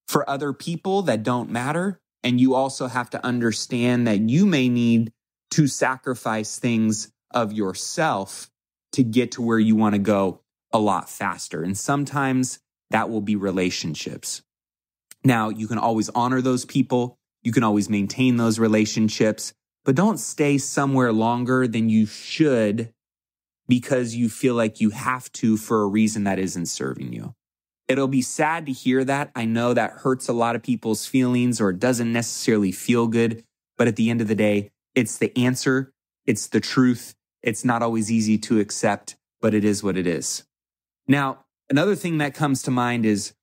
for 0.07 0.29
other 0.29 0.53
people 0.53 1.03
that 1.03 1.23
don't 1.23 1.49
matter. 1.49 1.99
And 2.23 2.39
you 2.39 2.55
also 2.55 2.87
have 2.87 3.09
to 3.11 3.25
understand 3.25 4.07
that 4.07 4.21
you 4.21 4.45
may 4.45 4.69
need 4.69 5.11
to 5.51 5.67
sacrifice 5.67 6.57
things 6.57 7.11
of 7.31 7.51
yourself 7.51 8.49
to 8.93 9.03
get 9.03 9.33
to 9.33 9.41
where 9.41 9.59
you 9.59 9.75
want 9.75 9.93
to 9.95 9.99
go 9.99 10.41
a 10.71 10.79
lot 10.79 11.09
faster. 11.09 11.63
And 11.63 11.77
sometimes 11.77 12.59
that 12.89 13.09
will 13.09 13.21
be 13.21 13.35
relationships. 13.35 14.41
Now, 15.23 15.49
you 15.49 15.67
can 15.67 15.77
always 15.77 16.09
honor 16.09 16.41
those 16.41 16.65
people. 16.65 17.17
You 17.43 17.51
can 17.51 17.63
always 17.63 17.89
maintain 17.89 18.37
those 18.37 18.59
relationships, 18.59 19.53
but 19.83 19.95
don't 19.95 20.19
stay 20.19 20.57
somewhere 20.57 21.11
longer 21.11 21.67
than 21.67 21.89
you 21.89 22.05
should 22.05 22.93
because 23.67 24.15
you 24.15 24.29
feel 24.29 24.55
like 24.55 24.81
you 24.81 24.89
have 24.89 25.31
to 25.33 25.57
for 25.57 25.81
a 25.81 25.87
reason 25.87 26.25
that 26.25 26.39
isn't 26.39 26.67
serving 26.67 27.13
you. 27.13 27.33
It'll 27.93 28.07
be 28.07 28.21
sad 28.21 28.65
to 28.65 28.71
hear 28.71 29.03
that. 29.05 29.31
I 29.35 29.45
know 29.45 29.73
that 29.73 29.91
hurts 29.91 30.27
a 30.27 30.33
lot 30.33 30.55
of 30.55 30.63
people's 30.63 31.05
feelings 31.05 31.61
or 31.61 31.69
it 31.69 31.79
doesn't 31.79 32.11
necessarily 32.11 32.71
feel 32.71 33.07
good. 33.07 33.43
But 33.77 33.87
at 33.87 33.95
the 33.95 34.09
end 34.09 34.21
of 34.21 34.27
the 34.27 34.35
day, 34.35 34.71
it's 34.93 35.17
the 35.17 35.35
answer. 35.37 35.91
It's 36.25 36.47
the 36.47 36.59
truth. 36.59 37.15
It's 37.41 37.65
not 37.65 37.81
always 37.81 38.11
easy 38.11 38.37
to 38.39 38.59
accept, 38.59 39.15
but 39.41 39.53
it 39.53 39.65
is 39.65 39.83
what 39.83 39.97
it 39.97 40.07
is. 40.07 40.43
Now, 41.07 41.45
another 41.69 41.95
thing 41.95 42.19
that 42.19 42.33
comes 42.33 42.61
to 42.63 42.71
mind 42.71 43.05
is 43.05 43.33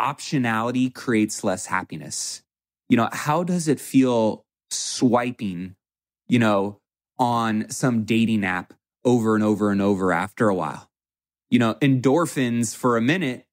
optionality 0.00 0.92
creates 0.92 1.42
less 1.42 1.66
happiness. 1.66 2.42
You 2.88 2.96
know, 2.96 3.08
how 3.12 3.44
does 3.44 3.68
it 3.68 3.80
feel 3.80 4.44
swiping 4.70 5.74
you 6.28 6.38
know, 6.38 6.80
on 7.18 7.68
some 7.70 8.04
dating 8.04 8.44
app 8.44 8.74
over 9.04 9.34
and 9.34 9.42
over 9.42 9.70
and 9.70 9.82
over 9.82 10.12
after 10.12 10.48
a 10.48 10.54
while. 10.54 10.88
You 11.50 11.58
know, 11.58 11.74
endorphins 11.74 12.76
for 12.76 12.96
a 12.96 13.00
minute, 13.00 13.46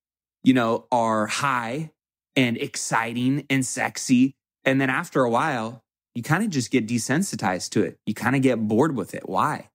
you 0.46 0.54
know, 0.54 0.86
are 0.92 1.26
high 1.26 1.92
and 2.36 2.56
exciting 2.58 3.46
and 3.50 3.66
sexy. 3.66 4.36
And 4.64 4.80
then 4.80 4.92
after 4.92 5.24
a 5.24 5.30
while, 5.30 5.84
you 6.14 6.22
kind 6.22 6.44
of 6.44 6.52
just 6.52 6.72
get 6.72 6.88
desensitized 6.88 7.72
to 7.72 7.84
it. 7.84 7.98
You 8.06 8.14
kind 8.14 8.36
of 8.36 8.44
get 8.44 8.68
bored 8.68 8.96
with 8.96 9.16
it. 9.16 9.28
Why? 9.28 9.70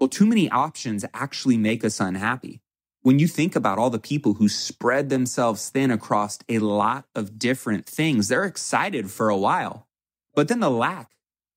Well, 0.00 0.08
too 0.08 0.26
many 0.26 0.50
options 0.50 1.04
actually 1.14 1.56
make 1.56 1.84
us 1.84 2.00
unhappy. 2.00 2.60
When 3.02 3.20
you 3.20 3.28
think 3.28 3.54
about 3.54 3.78
all 3.78 3.88
the 3.88 4.00
people 4.00 4.34
who 4.34 4.48
spread 4.48 5.10
themselves 5.10 5.68
thin 5.68 5.92
across 5.92 6.40
a 6.48 6.58
lot 6.58 7.06
of 7.14 7.38
different 7.38 7.86
things, 7.86 8.26
they're 8.26 8.44
excited 8.44 9.12
for 9.12 9.28
a 9.28 9.36
while. 9.36 9.86
But 10.34 10.48
then 10.48 10.58
the 10.58 10.70
lack 10.70 11.12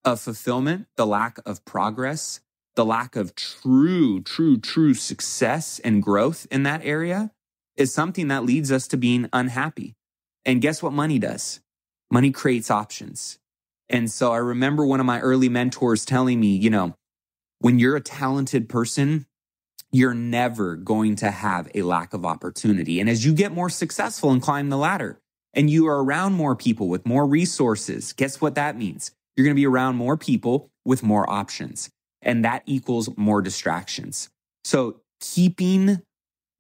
of 0.06 0.22
fulfillment, 0.22 0.86
the 0.96 1.08
lack 1.08 1.40
of 1.46 1.66
progress, 1.66 2.40
the 2.76 2.86
lack 2.86 3.16
of 3.16 3.34
true, 3.34 4.22
true, 4.22 4.60
true 4.60 4.94
success 4.94 5.80
and 5.80 6.04
growth 6.04 6.46
in 6.52 6.64
that 6.64 6.86
area 6.86 7.32
is 7.80 7.94
something 7.94 8.28
that 8.28 8.46
leads 8.46 8.72
us 8.72 8.88
to 8.90 8.98
being 8.98 9.28
unhappy. 9.34 9.96
And 10.46 10.62
guess 10.62 10.84
what 10.84 10.94
money 10.94 11.18
does? 11.18 11.62
Money 12.12 12.32
creates 12.32 12.70
options. 12.70 13.40
And 13.90 14.12
so 14.12 14.32
I 14.32 14.38
remember 14.38 14.86
one 14.86 15.00
of 15.00 15.06
my 15.06 15.20
early 15.20 15.50
mentors 15.50 16.06
telling 16.06 16.40
me, 16.40 16.56
you 16.56 16.70
know, 16.70 16.94
when 17.60 17.80
you're 17.80 17.96
a 17.96 18.02
talented 18.02 18.70
person, 18.70 19.26
you're 19.92 20.14
never 20.14 20.76
going 20.76 21.16
to 21.18 21.32
have 21.32 21.70
a 21.74 21.82
lack 21.82 22.14
of 22.14 22.26
opportunity. 22.26 23.00
And 23.00 23.10
as 23.10 23.26
you 23.26 23.34
get 23.34 23.52
more 23.52 23.70
successful 23.70 24.32
and 24.32 24.42
climb 24.42 24.70
the 24.70 24.78
ladder 24.78 25.20
and 25.54 25.70
you 25.70 25.88
are 25.88 26.04
around 26.04 26.34
more 26.34 26.56
people 26.56 26.90
with 26.90 27.08
more 27.08 27.26
resources, 27.26 28.14
guess 28.14 28.40
what 28.40 28.56
that 28.56 28.78
means? 28.78 29.12
You're 29.36 29.46
going 29.46 29.56
to 29.56 29.60
be 29.60 29.66
around 29.66 29.96
more 29.96 30.18
people 30.18 30.70
with 30.86 31.02
more 31.02 31.28
options 31.30 31.90
and 32.22 32.44
that 32.46 32.64
equals 32.66 33.10
more 33.18 33.42
distractions. 33.42 34.30
So 34.64 35.02
keeping 35.22 36.02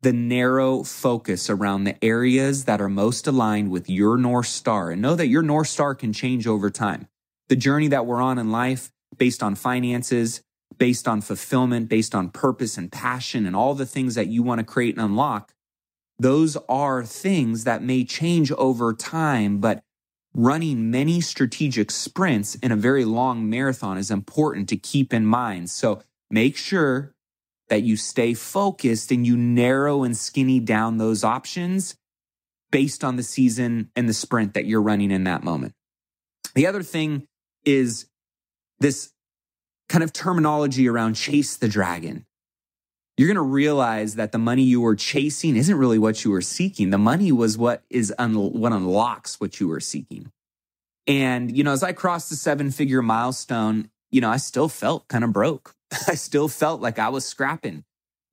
the 0.01 0.13
narrow 0.13 0.83
focus 0.83 1.49
around 1.49 1.83
the 1.83 2.03
areas 2.03 2.65
that 2.65 2.79
are 2.79 2.89
most 2.89 3.27
aligned 3.27 3.69
with 3.69 3.89
your 3.89 4.17
North 4.17 4.47
Star 4.47 4.91
and 4.91 5.01
know 5.01 5.15
that 5.15 5.27
your 5.27 5.41
North 5.41 5.67
Star 5.67 5.93
can 5.93 6.13
change 6.13 6.47
over 6.47 6.69
time. 6.69 7.07
The 7.49 7.55
journey 7.55 7.89
that 7.89 8.05
we're 8.05 8.21
on 8.21 8.37
in 8.37 8.51
life 8.51 8.91
based 9.17 9.43
on 9.43 9.55
finances, 9.55 10.41
based 10.77 11.07
on 11.07 11.19
fulfillment, 11.19 11.89
based 11.89 12.15
on 12.15 12.29
purpose 12.29 12.77
and 12.77 12.91
passion 12.91 13.45
and 13.45 13.55
all 13.55 13.73
the 13.73 13.85
things 13.85 14.15
that 14.15 14.27
you 14.27 14.41
want 14.41 14.59
to 14.59 14.65
create 14.65 14.95
and 14.95 15.03
unlock, 15.03 15.53
those 16.17 16.57
are 16.69 17.03
things 17.03 17.63
that 17.65 17.83
may 17.83 18.03
change 18.05 18.51
over 18.53 18.93
time, 18.93 19.59
but 19.59 19.83
running 20.33 20.91
many 20.91 21.19
strategic 21.19 21.91
sprints 21.91 22.55
in 22.55 22.71
a 22.71 22.75
very 22.75 23.03
long 23.03 23.49
marathon 23.49 23.97
is 23.97 24.11
important 24.11 24.69
to 24.69 24.77
keep 24.77 25.13
in 25.13 25.25
mind. 25.25 25.69
So 25.69 26.01
make 26.29 26.55
sure 26.55 27.13
that 27.69 27.83
you 27.83 27.95
stay 27.95 28.33
focused 28.33 29.11
and 29.11 29.25
you 29.25 29.37
narrow 29.37 30.03
and 30.03 30.15
skinny 30.15 30.59
down 30.59 30.97
those 30.97 31.23
options 31.23 31.95
based 32.71 33.03
on 33.03 33.15
the 33.15 33.23
season 33.23 33.89
and 33.95 34.07
the 34.07 34.13
sprint 34.13 34.53
that 34.53 34.65
you're 34.65 34.81
running 34.81 35.11
in 35.11 35.23
that 35.23 35.43
moment. 35.43 35.73
The 36.55 36.67
other 36.67 36.83
thing 36.83 37.27
is 37.65 38.05
this 38.79 39.11
kind 39.87 40.03
of 40.03 40.13
terminology 40.13 40.87
around 40.87 41.15
chase 41.15 41.57
the 41.57 41.67
dragon. 41.67 42.25
You're 43.17 43.27
going 43.27 43.35
to 43.35 43.41
realize 43.41 44.15
that 44.15 44.31
the 44.31 44.37
money 44.37 44.63
you 44.63 44.79
were 44.79 44.95
chasing 44.95 45.57
isn't 45.57 45.75
really 45.75 45.99
what 45.99 46.23
you 46.23 46.31
were 46.31 46.41
seeking. 46.41 46.89
The 46.89 46.97
money 46.97 47.31
was 47.31 47.57
what 47.57 47.83
is 47.89 48.13
un- 48.17 48.53
what 48.53 48.71
unlocks 48.71 49.41
what 49.41 49.59
you 49.59 49.67
were 49.67 49.81
seeking. 49.81 50.31
And 51.05 51.55
you 51.55 51.63
know, 51.63 51.73
as 51.73 51.83
I 51.83 51.91
crossed 51.91 52.29
the 52.29 52.35
seven 52.37 52.71
figure 52.71 53.01
milestone, 53.01 53.89
you 54.09 54.21
know, 54.21 54.29
I 54.29 54.37
still 54.37 54.69
felt 54.69 55.07
kind 55.09 55.23
of 55.23 55.33
broke. 55.33 55.75
I 56.07 56.15
still 56.15 56.47
felt 56.47 56.81
like 56.81 56.99
I 56.99 57.09
was 57.09 57.25
scrapping. 57.25 57.83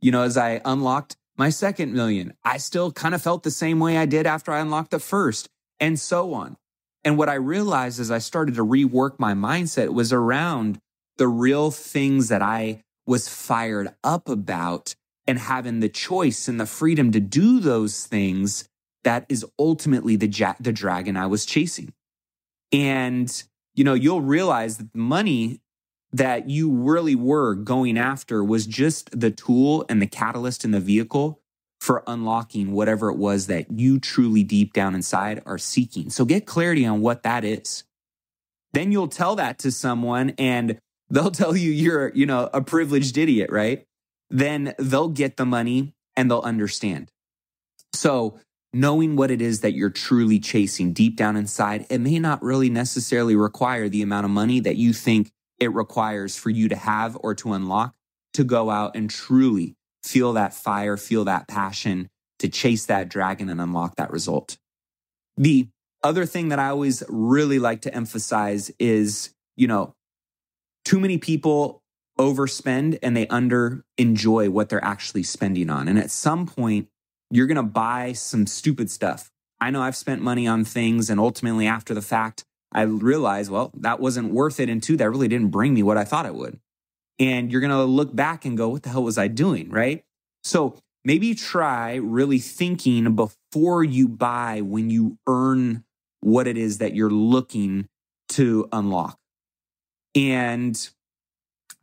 You 0.01 0.13
know, 0.13 0.23
as 0.23 0.37
I 0.37 0.61
unlocked 0.65 1.17
my 1.37 1.51
second 1.51 1.93
million, 1.93 2.35
I 2.45 2.59
still 2.59 2.93
kind 2.93 3.15
of 3.15 3.23
felt 3.23 3.43
the 3.43 3.51
same 3.51 3.79
way 3.79 3.97
I 3.97 4.07
did 4.07 4.27
after 4.27 4.53
I 4.53 4.61
unlocked 4.61 4.91
the 4.91 4.99
first, 4.99 5.49
and 5.81 5.99
so 5.99 6.33
on. 6.35 6.57
And 7.05 7.17
what 7.17 7.29
I 7.29 7.35
realized 7.35 8.01
as 8.01 8.11
I 8.11 8.19
started 8.19 8.57
to 8.57 8.65
rework 8.65 9.19
my 9.19 9.33
mindset 9.33 9.93
was 9.95 10.13
around 10.13 10.79
the 11.19 11.29
real 11.29 11.71
things 11.71 12.29
that 12.29 12.43
I 12.43 12.83
was 13.07 13.29
fired 13.29 13.95
up 14.03 14.29
about 14.29 14.95
and 15.27 15.39
having 15.39 15.81
the 15.81 15.89
choice 15.89 16.49
and 16.49 16.61
the 16.61 16.67
freedom 16.67 17.13
to 17.13 17.21
do 17.21 17.61
those 17.61 18.07
things 18.07 18.69
that 19.05 19.25
is 19.29 19.47
ultimately 19.59 20.17
the, 20.17 20.27
ja- 20.27 20.57
the 20.59 20.73
dragon 20.73 21.17
I 21.17 21.27
was 21.27 21.47
chasing. 21.47 21.93
And, 22.73 23.31
you 23.75 23.85
know, 23.85 23.95
you'll 23.95 24.21
realize 24.21 24.79
that 24.79 24.95
money 24.95 25.61
that 26.13 26.49
you 26.49 26.71
really 26.71 27.15
were 27.15 27.55
going 27.55 27.99
after 27.99 28.43
was 28.43 28.67
just 28.67 29.19
the 29.19 29.31
tool 29.31 29.85
and 29.89 30.01
the 30.01 30.07
catalyst 30.07 30.65
in 30.65 30.71
the 30.71 30.81
vehicle 30.81 31.41
for 31.81 32.03
unlocking 32.07 32.73
whatever 32.73 33.11
it 33.11 33.17
was 33.17 33.49
that 33.49 33.71
you 33.71 33.99
truly 34.01 34.43
deep 34.43 34.73
down 34.73 34.95
inside 34.95 35.43
are 35.47 35.59
seeking. 35.59 36.11
So 36.11 36.25
get 36.25 36.47
clarity 36.47 36.87
on 36.87 37.01
what 37.01 37.23
that 37.25 37.45
is. 37.45 37.85
Then 38.73 38.93
you'll 38.93 39.09
tell 39.09 39.37
that 39.37 39.59
to 39.61 39.71
someone 39.71 40.31
and 40.39 40.79
they'll 41.11 41.31
tell 41.31 41.57
you 41.57 41.71
you're, 41.71 42.13
you 42.15 42.27
know, 42.27 42.49
a 42.53 42.63
privileged 42.63 43.17
idiot, 43.19 43.51
right? 43.51 43.85
Then 44.31 44.75
they'll 44.79 45.09
get 45.09 45.37
the 45.37 45.47
money 45.47 45.95
and 46.17 46.31
they'll 46.31 46.41
understand. 46.41 47.11
So 47.93 48.39
knowing 48.73 49.17
what 49.17 49.31
it 49.31 49.41
is 49.41 49.61
that 49.61 49.73
you're 49.73 49.91
truly 49.91 50.39
chasing 50.39 50.93
deep 50.93 51.17
down 51.17 51.37
inside, 51.37 51.87
it 51.89 52.01
may 52.01 52.19
not 52.19 52.43
really 52.43 52.69
necessarily 52.69 53.37
require 53.37 53.89
the 53.89 54.03
amount 54.03 54.25
of 54.25 54.31
money 54.31 54.61
that 54.61 54.77
you 54.77 54.93
think 54.93 55.31
it 55.59 55.73
requires 55.73 56.37
for 56.37 56.51
you 56.51 56.69
to 56.69 56.77
have 56.77 57.17
or 57.21 57.35
to 57.35 57.53
unlock 57.53 57.95
to 58.35 58.45
go 58.45 58.71
out 58.71 58.95
and 58.95 59.09
truly 59.09 59.77
feel 60.03 60.35
that 60.35 60.55
fire, 60.55 60.97
feel 60.97 61.25
that 61.25 61.49
passion 61.49 62.09
to 62.39 62.49
chase 62.49 62.87
that 62.87 63.09
dragon 63.09 63.49
and 63.49 63.61
unlock 63.61 63.97
that 63.97 64.11
result. 64.11 64.59
The 65.37 65.69
other 66.03 66.27
thing 66.27 66.51
that 66.51 66.59
I 66.59 66.69
always 66.69 67.03
really 67.09 67.59
like 67.59 67.81
to 67.83 67.95
emphasize 67.95 68.71
is, 68.79 69.35
you 69.57 69.67
know, 69.67 69.95
too 70.85 71.01
many 71.01 71.19
people 71.19 71.83
overspend 72.19 72.99
and 73.03 73.17
they 73.17 73.27
under 73.29 73.85
enjoy 73.99 74.51
what 74.51 74.69
they're 74.69 74.85
actually 74.85 75.23
spending 75.23 75.69
on. 75.69 75.89
And 75.89 75.99
at 75.99 76.11
some 76.11 76.47
point, 76.47 76.89
you're 77.31 77.47
going 77.47 77.57
to 77.57 77.63
buy 77.63 78.13
some 78.13 78.47
stupid 78.47 78.91
stuff. 78.91 79.31
I 79.61 79.71
know 79.71 79.83
I've 79.83 79.97
spent 79.97 80.23
money 80.23 80.47
on 80.47 80.65
things 80.65 81.11
and 81.11 81.19
ultimately 81.19 81.67
after 81.67 81.95
the 81.95 82.03
fact, 82.03 82.45
I 82.73 82.83
realized, 82.83 83.51
well, 83.51 83.71
that 83.79 84.01
wasn't 84.01 84.33
worth 84.33 84.61
it. 84.61 84.69
And 84.69 84.83
two, 84.83 84.97
that 84.97 85.11
really 85.11 85.29
didn't 85.29 85.51
bring 85.51 85.75
me 85.75 85.83
what 85.83 85.97
I 85.97 86.05
thought 86.05 86.27
it 86.27 86.35
would. 86.35 86.59
And 87.19 87.51
you're 87.51 87.61
going 87.61 87.71
to 87.71 87.85
look 87.85 88.15
back 88.15 88.45
and 88.45 88.57
go, 88.57 88.69
what 88.69 88.83
the 88.83 88.91
hell 88.91 89.05
was 89.05 89.17
I 89.17 89.29
doing? 89.29 89.71
Right. 89.71 90.05
So 90.45 90.79
maybe 91.05 91.35
try 91.35 91.95
really 91.95 92.39
thinking 92.39 93.15
before 93.15 93.83
you 93.85 94.09
buy 94.09 94.61
when 94.61 94.91
you 94.91 95.19
earn 95.27 95.85
what 96.21 96.47
it 96.47 96.59
is 96.59 96.79
that 96.79 96.95
you're 96.95 97.11
looking 97.11 97.89
to 98.31 98.69
unlock. 98.73 99.19
And 100.15 100.89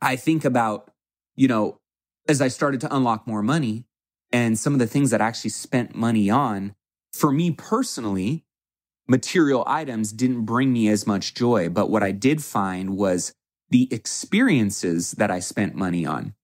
I 0.02 0.16
think 0.16 0.44
about, 0.44 0.90
you 1.34 1.48
know, 1.48 1.80
as 2.28 2.42
I 2.42 2.48
started 2.48 2.80
to 2.82 2.94
unlock 2.94 3.26
more 3.26 3.42
money 3.42 3.84
and 4.32 4.58
some 4.58 4.72
of 4.72 4.78
the 4.78 4.86
things 4.86 5.10
that 5.10 5.20
I 5.20 5.26
actually 5.26 5.50
spent 5.50 5.94
money 5.94 6.28
on, 6.30 6.74
for 7.12 7.32
me 7.32 7.50
personally, 7.52 8.44
material 9.06 9.64
items 9.66 10.12
didn't 10.12 10.44
bring 10.44 10.72
me 10.72 10.88
as 10.88 11.06
much 11.06 11.34
joy. 11.34 11.68
But 11.68 11.90
what 11.90 12.02
I 12.02 12.12
did 12.12 12.42
find 12.42 12.96
was 12.96 13.32
the 13.70 13.88
experiences 13.92 15.12
that 15.12 15.30
I 15.30 15.40
spent 15.40 15.74
money 15.74 16.06
on, 16.06 16.34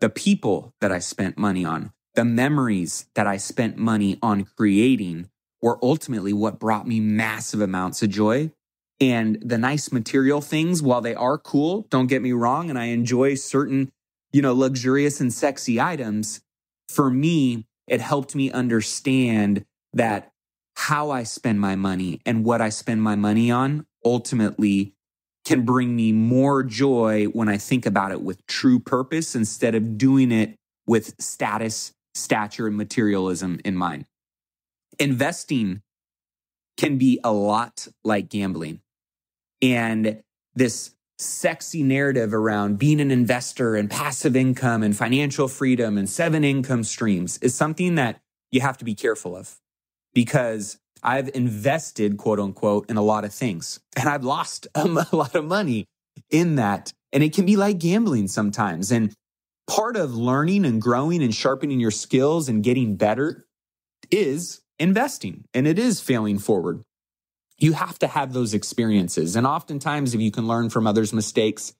the 0.00 0.10
people 0.10 0.74
that 0.80 0.92
I 0.92 0.98
spent 0.98 1.38
money 1.38 1.64
on, 1.64 1.92
the 2.14 2.24
memories 2.24 3.06
that 3.14 3.26
I 3.26 3.36
spent 3.36 3.76
money 3.76 4.18
on 4.22 4.44
creating 4.44 5.28
were 5.60 5.78
ultimately 5.82 6.32
what 6.32 6.58
brought 6.58 6.86
me 6.86 7.00
massive 7.00 7.60
amounts 7.60 8.02
of 8.02 8.10
joy. 8.10 8.50
And 9.00 9.38
the 9.40 9.58
nice 9.58 9.92
material 9.92 10.40
things, 10.40 10.82
while 10.82 11.00
they 11.00 11.14
are 11.14 11.38
cool, 11.38 11.86
don't 11.90 12.08
get 12.08 12.22
me 12.22 12.32
wrong, 12.32 12.68
and 12.68 12.78
I 12.78 12.86
enjoy 12.86 13.34
certain, 13.34 13.92
you 14.32 14.42
know, 14.42 14.52
luxurious 14.52 15.20
and 15.20 15.32
sexy 15.32 15.80
items, 15.80 16.40
for 16.88 17.10
me, 17.10 17.66
it 17.86 18.00
helped 18.00 18.34
me 18.34 18.50
understand 18.50 19.64
that 19.92 20.32
how 20.78 21.10
I 21.10 21.24
spend 21.24 21.60
my 21.60 21.74
money 21.74 22.20
and 22.24 22.44
what 22.44 22.60
I 22.60 22.68
spend 22.68 23.02
my 23.02 23.16
money 23.16 23.50
on 23.50 23.84
ultimately 24.04 24.94
can 25.44 25.64
bring 25.64 25.96
me 25.96 26.12
more 26.12 26.62
joy 26.62 27.24
when 27.26 27.48
I 27.48 27.56
think 27.56 27.84
about 27.84 28.12
it 28.12 28.22
with 28.22 28.46
true 28.46 28.78
purpose 28.78 29.34
instead 29.34 29.74
of 29.74 29.98
doing 29.98 30.30
it 30.30 30.54
with 30.86 31.20
status, 31.20 31.92
stature, 32.14 32.68
and 32.68 32.76
materialism 32.76 33.58
in 33.64 33.74
mind. 33.74 34.06
Investing 35.00 35.82
can 36.76 36.96
be 36.96 37.18
a 37.24 37.32
lot 37.32 37.88
like 38.04 38.28
gambling. 38.28 38.80
And 39.60 40.22
this 40.54 40.94
sexy 41.18 41.82
narrative 41.82 42.32
around 42.32 42.78
being 42.78 43.00
an 43.00 43.10
investor 43.10 43.74
and 43.74 43.90
passive 43.90 44.36
income 44.36 44.84
and 44.84 44.96
financial 44.96 45.48
freedom 45.48 45.98
and 45.98 46.08
seven 46.08 46.44
income 46.44 46.84
streams 46.84 47.36
is 47.38 47.52
something 47.52 47.96
that 47.96 48.20
you 48.52 48.60
have 48.60 48.78
to 48.78 48.84
be 48.84 48.94
careful 48.94 49.36
of 49.36 49.58
because 50.18 50.80
I've 51.00 51.30
invested, 51.32 52.16
quote 52.16 52.40
unquote, 52.40 52.90
in 52.90 52.96
a 52.96 53.02
lot 53.02 53.24
of 53.24 53.32
things 53.32 53.78
and 53.96 54.08
I've 54.08 54.24
lost 54.24 54.66
um, 54.74 54.98
a 54.98 55.06
lot 55.14 55.36
of 55.36 55.44
money 55.44 55.84
in 56.28 56.56
that 56.56 56.92
And 57.12 57.22
it 57.22 57.32
can 57.32 57.46
be 57.46 57.54
like 57.54 57.78
gambling 57.78 58.26
sometimes. 58.26 58.90
And 58.90 59.14
part 59.68 59.96
of 59.96 60.16
learning 60.16 60.64
and 60.64 60.82
growing 60.82 61.22
and 61.22 61.32
sharpening 61.32 61.78
your 61.78 61.92
skills 61.92 62.48
and 62.48 62.64
getting 62.64 62.96
better 62.96 63.46
is 64.10 64.60
investing 64.80 65.44
and 65.54 65.68
it 65.68 65.78
is 65.78 66.00
failing 66.00 66.40
forward. 66.40 66.82
You 67.56 67.74
have 67.74 67.96
to 68.00 68.08
have 68.08 68.32
those 68.32 68.52
experiences. 68.52 69.36
And 69.36 69.46
oftentimes, 69.46 70.14
if 70.14 70.20
you 70.20 70.32
can 70.32 70.48
learn 70.48 70.68
from 70.68 70.88
others' 70.88 71.12
mistakes 71.12 71.74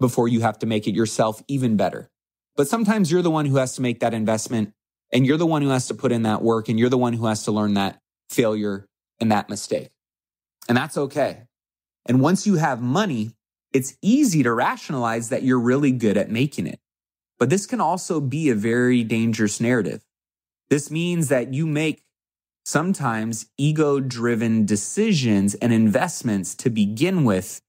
before 0.00 0.26
you 0.26 0.40
have 0.40 0.58
to 0.58 0.66
make 0.66 0.88
it 0.88 0.96
yourself, 0.96 1.44
even 1.46 1.76
better. 1.76 2.10
But 2.56 2.66
sometimes 2.66 3.12
you're 3.12 3.22
the 3.22 3.30
one 3.30 3.46
who 3.46 3.58
has 3.58 3.76
to 3.76 3.82
make 3.82 4.00
that 4.00 4.14
investment 4.14 4.74
and 5.14 5.24
you're 5.24 5.38
the 5.38 5.46
one 5.46 5.62
who 5.62 5.70
has 5.70 5.86
to 5.86 5.94
put 5.94 6.12
in 6.12 6.24
that 6.24 6.42
work 6.42 6.68
and 6.68 6.78
you're 6.78 6.90
the 6.90 6.98
one 6.98 7.12
who 7.12 7.26
has 7.26 7.44
to 7.44 7.52
learn 7.52 7.74
that 7.74 8.00
failure 8.28 8.86
and 9.20 9.30
that 9.30 9.48
mistake. 9.48 9.90
And 10.68 10.76
that's 10.76 10.98
okay. 10.98 11.44
And 12.06 12.20
once 12.20 12.46
you 12.46 12.56
have 12.56 12.82
money, 12.82 13.30
it's 13.72 13.96
easy 14.02 14.42
to 14.42 14.52
rationalize 14.52 15.28
that 15.28 15.44
you're 15.44 15.60
really 15.60 15.92
good 15.92 16.16
at 16.16 16.30
making 16.30 16.66
it. 16.66 16.80
But 17.38 17.48
this 17.48 17.64
can 17.64 17.80
also 17.80 18.20
be 18.20 18.48
a 18.48 18.54
very 18.54 19.04
dangerous 19.04 19.60
narrative. 19.60 20.02
This 20.68 20.90
means 20.90 21.28
that 21.28 21.54
you 21.54 21.66
make 21.66 22.02
sometimes 22.64 23.46
ego 23.56 24.00
driven 24.00 24.66
decisions 24.66 25.54
and 25.54 25.72
investments 25.72 26.54
to 26.56 26.70
begin 26.70 27.24
with. 27.24 27.60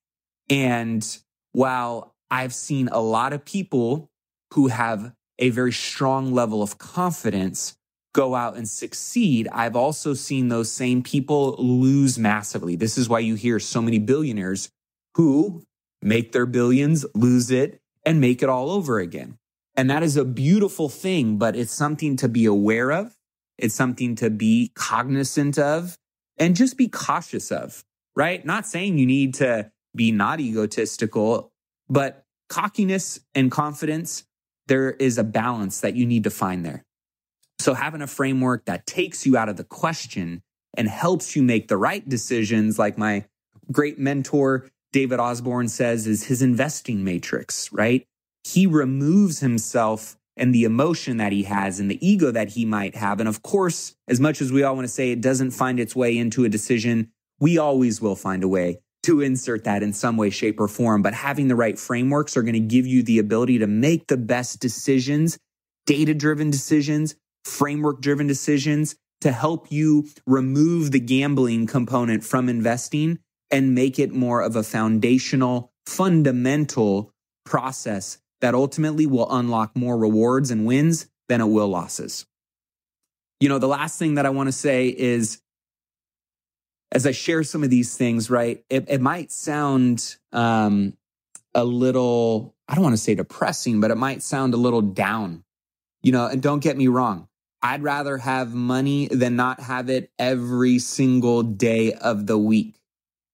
And 0.50 1.06
while 1.52 2.16
I've 2.32 2.54
seen 2.54 2.88
a 2.92 3.02
lot 3.02 3.34
of 3.34 3.46
people 3.46 4.10
who 4.54 4.68
have 4.68 5.14
a 5.40 5.50
very 5.50 5.72
strong 5.72 6.34
level 6.34 6.62
of 6.62 6.78
confidence 6.78 7.78
go 8.14 8.36
out 8.36 8.56
and 8.56 8.68
succeed, 8.68 9.48
I've 9.52 9.76
also 9.76 10.14
seen 10.14 10.48
those 10.48 10.72
same 10.72 11.04
people 11.04 11.56
lose 11.58 12.18
massively. 12.18 12.76
This 12.76 12.98
is 12.98 13.10
why 13.10 13.20
you 13.20 13.36
hear 13.36 13.60
so 13.60 13.82
many 13.82 14.00
billionaires 14.00 14.70
who 15.16 15.64
make 16.02 16.32
their 16.32 16.46
billions, 16.46 17.06
lose 17.14 17.52
it, 17.52 17.82
and 18.06 18.22
make 18.22 18.42
it 18.42 18.50
all 18.50 18.72
over 18.72 19.00
again. 19.00 19.38
And 19.76 19.90
that 19.90 20.04
is 20.04 20.16
a 20.16 20.24
beautiful 20.24 20.88
thing, 20.88 21.38
but 21.38 21.56
it's 21.56 21.74
something 21.74 22.16
to 22.18 22.30
be 22.30 22.46
aware 22.46 22.92
of. 22.92 23.16
It's 23.58 23.76
something 23.76 24.16
to 24.16 24.30
be 24.30 24.72
cognizant 24.76 25.58
of 25.58 25.98
and 26.38 26.56
just 26.56 26.78
be 26.78 26.88
cautious 26.88 27.52
of, 27.52 27.84
right? 28.16 28.46
Not 28.46 28.66
saying 28.66 28.98
you 28.98 29.06
need 29.06 29.34
to 29.36 29.72
be 29.96 30.12
not 30.12 30.40
egotistical, 30.40 31.52
but 31.90 32.26
cockiness 32.50 33.20
and 33.34 33.52
confidence, 33.52 34.24
there 34.68 34.92
is 34.92 35.18
a 35.18 35.24
balance 35.24 35.82
that 35.82 35.96
you 35.96 36.06
need 36.06 36.24
to 36.24 36.30
find 36.30 36.66
there. 36.66 36.84
So 37.60 37.74
having 37.74 38.02
a 38.02 38.08
framework 38.08 38.66
that 38.66 38.86
takes 38.86 39.26
you 39.26 39.38
out 39.38 39.50
of 39.50 39.58
the 39.58 39.64
question 39.64 40.42
and 40.78 40.88
helps 40.88 41.36
you 41.36 41.44
make 41.44 41.68
the 41.68 41.78
right 41.78 42.08
decisions, 42.08 42.78
like 42.78 42.98
my 42.98 43.26
great 43.72 43.98
mentor, 43.98 44.70
David 44.92 45.20
Osborne 45.20 45.68
says, 45.68 46.08
is 46.08 46.26
his 46.26 46.42
investing 46.42 47.04
matrix, 47.04 47.72
right? 47.72 48.06
He 48.44 48.68
removes 48.68 49.40
himself 49.40 50.18
and 50.38 50.54
the 50.54 50.66
emotion 50.66 51.18
that 51.18 51.32
he 51.32 51.44
has 51.44 51.80
and 51.80 51.90
the 51.90 52.06
ego 52.06 52.30
that 52.32 52.50
he 52.50 52.66
might 52.66 52.96
have. 52.96 53.20
And 53.20 53.30
of 53.30 53.42
course, 53.42 53.96
as 54.08 54.20
much 54.20 54.42
as 54.42 54.52
we 54.52 54.64
all 54.64 54.76
want 54.76 54.86
to 54.86 54.94
say 54.94 55.12
it 55.12 55.22
doesn't 55.22 55.52
find 55.52 55.80
its 55.80 55.96
way 55.96 56.18
into 56.18 56.44
a 56.44 56.50
decision, 56.50 57.12
we 57.40 57.58
always 57.58 58.02
will 58.02 58.16
find 58.16 58.44
a 58.44 58.48
way 58.48 58.80
to 59.06 59.22
insert 59.22 59.64
that 59.64 59.84
in 59.84 59.94
some 59.94 60.18
way, 60.18 60.30
shape, 60.30 60.60
or 60.60 60.68
form. 60.68 61.02
But 61.02 61.14
having 61.14 61.48
the 61.48 61.56
right 61.56 61.78
frameworks 61.78 62.36
are 62.36 62.44
going 62.44 62.54
to 62.54 62.60
give 62.60 62.86
you 62.88 63.04
the 63.04 63.20
ability 63.20 63.60
to 63.60 63.68
make 63.68 64.08
the 64.08 64.18
best 64.18 64.60
decisions, 64.60 65.38
data 65.86 66.14
driven 66.14 66.50
decisions, 66.50 67.16
framework 67.44 68.02
driven 68.02 68.28
decisions 68.28 68.96
to 69.22 69.32
help 69.32 69.72
you 69.72 70.08
remove 70.26 70.92
the 70.92 71.00
gambling 71.00 71.68
component 71.68 72.24
from 72.24 72.50
investing 72.50 73.20
and 73.52 73.76
make 73.76 74.00
it 74.00 74.12
more 74.12 74.42
of 74.42 74.56
a 74.56 74.64
foundational, 74.64 75.72
fundamental 75.86 77.12
process 77.46 78.18
that 78.42 78.56
ultimately 78.56 79.06
will 79.06 79.32
unlock 79.32 79.76
more 79.76 79.98
rewards 79.98 80.52
and 80.52 80.66
wins 80.66 81.08
than 81.30 81.42
it 81.42 81.46
will 81.46 81.68
losses. 81.68 82.26
You 83.40 83.50
know, 83.50 83.60
the 83.60 83.68
last 83.68 84.00
thing 84.00 84.16
that 84.16 84.26
I 84.26 84.30
want 84.30 84.48
to 84.48 84.52
say 84.52 84.88
is 84.88 85.42
as 86.92 87.06
I 87.06 87.12
share 87.12 87.44
some 87.44 87.64
of 87.64 87.70
these 87.70 87.98
things, 87.98 88.30
right, 88.30 88.64
it, 88.70 88.86
it 88.88 89.02
might 89.02 89.32
sound 89.32 90.16
um, 90.32 90.96
a 91.54 91.64
little, 91.64 92.56
I 92.68 92.76
don't 92.76 92.84
want 92.84 92.94
to 92.94 93.02
say 93.02 93.16
depressing, 93.16 93.82
but 93.82 93.92
it 93.92 93.96
might 93.96 94.22
sound 94.22 94.54
a 94.54 94.58
little 94.58 94.82
down. 94.82 95.44
You 96.02 96.12
know, 96.12 96.28
and 96.28 96.42
don't 96.42 96.62
get 96.62 96.78
me 96.78 96.88
wrong. 96.88 97.28
I'd 97.64 97.82
rather 97.82 98.18
have 98.18 98.54
money 98.54 99.08
than 99.08 99.36
not 99.36 99.60
have 99.60 99.90
it 99.90 100.12
every 100.20 100.78
single 100.78 101.42
day 101.42 101.94
of 101.94 102.28
the 102.28 102.38
week. 102.38 102.76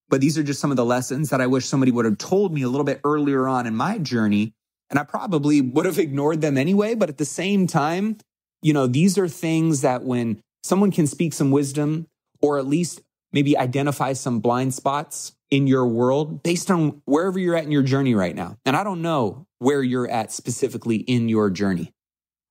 But 0.08 0.22
these 0.22 0.38
are 0.38 0.44
just 0.44 0.62
some 0.62 0.72
of 0.72 0.78
the 0.78 0.86
lessons 0.86 1.30
that 1.30 1.42
I 1.42 1.48
wish 1.48 1.66
somebody 1.66 1.92
would 1.92 2.06
have 2.06 2.18
told 2.18 2.54
me 2.54 2.62
a 2.62 2.70
little 2.70 2.86
bit 2.86 3.02
earlier 3.04 3.48
on 3.48 3.68
in 3.68 3.76
my 3.76 3.98
journey. 3.98 4.54
And 4.90 5.00
I 5.00 5.04
probably 5.04 5.60
would 5.60 5.86
have 5.86 6.00
ignored 6.00 6.42
them 6.42 6.58
anyway. 6.58 6.96
But 6.96 7.10
at 7.10 7.18
the 7.18 7.26
same 7.26 7.68
time, 7.68 8.18
you 8.62 8.74
know, 8.74 8.88
these 8.88 9.18
are 9.18 9.28
things 9.28 9.82
that 9.82 10.04
when 10.04 10.42
someone 10.64 10.92
can 10.92 11.08
speak 11.08 11.34
some 11.34 11.52
wisdom 11.52 12.08
or 12.42 12.58
at 12.58 12.68
least 12.68 13.02
maybe 13.34 13.58
identify 13.58 14.13
some 14.13 14.39
blind 14.39 14.74
spots 14.74 15.34
in 15.50 15.67
your 15.67 15.86
world 15.86 16.44
based 16.44 16.72
on 16.72 17.02
wherever 17.06 17.38
you're 17.38 17.56
at 17.56 17.65
in 17.65 17.72
your 17.72 17.84
journey 17.84 18.15
right 18.15 18.36
now. 18.36 18.58
And 18.65 18.76
I 18.76 18.84
don't 18.84 19.02
know 19.02 19.46
where 19.60 19.84
you're 19.84 20.10
at 20.10 20.32
specifically 20.32 20.98
in 20.98 21.30
your 21.30 21.50
journey. 21.50 21.94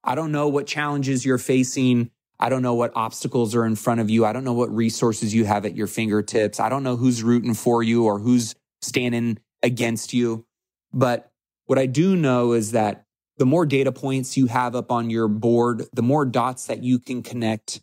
I 0.05 0.15
don't 0.15 0.33
know 0.33 0.49
what 0.49 0.67
challenges 0.67 1.25
you're 1.25 1.39
facing. 1.39 2.11
I 2.39 2.49
don't 2.49 2.63
know 2.63 2.75
what 2.75 2.93
obstacles 2.95 3.55
are 3.55 3.67
in 3.67 3.77
front 3.77 4.01
of 4.01 4.09
you. 4.09 4.25
I 4.25 4.33
don't 4.33 4.45
know 4.45 4.55
what 4.55 4.75
resources 4.75 5.35
you 5.35 5.45
have 5.45 5.67
at 5.67 5.77
your 5.77 5.87
fingertips. 5.87 6.59
I 6.59 6.69
don't 6.69 6.83
know 6.83 6.97
who's 6.97 7.23
rooting 7.23 7.55
for 7.55 7.83
you 7.83 8.05
or 8.05 8.19
who's 8.19 8.55
standing 8.81 9.39
against 9.63 10.15
you. 10.15 10.47
But 10.93 11.31
what 11.67 11.79
I 11.79 11.87
do 11.87 12.17
know 12.17 12.53
is 12.53 12.73
that 12.73 13.05
the 13.37 13.47
more 13.47 13.67
data 13.67 13.93
points 13.93 14.37
you 14.37 14.47
have 14.47 14.75
up 14.75 14.91
on 14.91 15.11
your 15.11 15.29
board, 15.29 15.85
the 15.93 16.03
more 16.03 16.25
dots 16.25 16.67
that 16.67 16.83
you 16.83 16.99
can 16.99 17.23
connect, 17.23 17.81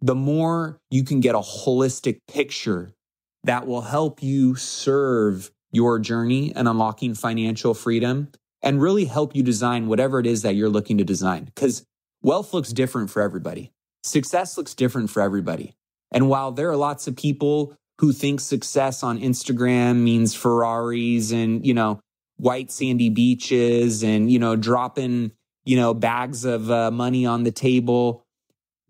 the 0.00 0.14
more 0.14 0.78
you 0.90 1.04
can 1.04 1.20
get 1.20 1.34
a 1.34 1.40
holistic 1.40 2.20
picture 2.28 2.92
that 3.44 3.66
will 3.66 3.82
help 3.82 4.22
you 4.22 4.54
serve 4.54 5.50
your 5.72 5.98
journey 5.98 6.52
and 6.54 6.68
unlocking 6.68 7.14
financial 7.14 7.74
freedom 7.74 8.28
and 8.62 8.82
really 8.82 9.04
help 9.04 9.36
you 9.36 9.42
design 9.42 9.86
whatever 9.86 10.18
it 10.18 10.26
is 10.26 10.42
that 10.42 10.54
you're 10.54 10.68
looking 10.68 10.98
to 10.98 11.04
design. 11.04 11.44
Because 11.44 11.84
wealth 12.22 12.52
looks 12.52 12.72
different 12.72 13.10
for 13.10 13.22
everybody. 13.22 13.72
Success 14.02 14.56
looks 14.56 14.74
different 14.74 15.10
for 15.10 15.20
everybody. 15.20 15.74
And 16.10 16.28
while 16.28 16.52
there 16.52 16.70
are 16.70 16.76
lots 16.76 17.06
of 17.06 17.16
people 17.16 17.76
who 17.98 18.12
think 18.12 18.40
success 18.40 19.02
on 19.02 19.18
Instagram 19.18 19.96
means 19.96 20.34
Ferraris 20.34 21.32
and, 21.32 21.66
you 21.66 21.74
know, 21.74 22.00
white 22.36 22.70
sandy 22.70 23.10
beaches 23.10 24.02
and, 24.02 24.30
you 24.30 24.38
know, 24.38 24.56
dropping, 24.56 25.32
you 25.64 25.76
know, 25.76 25.92
bags 25.92 26.44
of 26.44 26.70
uh, 26.70 26.90
money 26.90 27.26
on 27.26 27.42
the 27.42 27.50
table, 27.50 28.24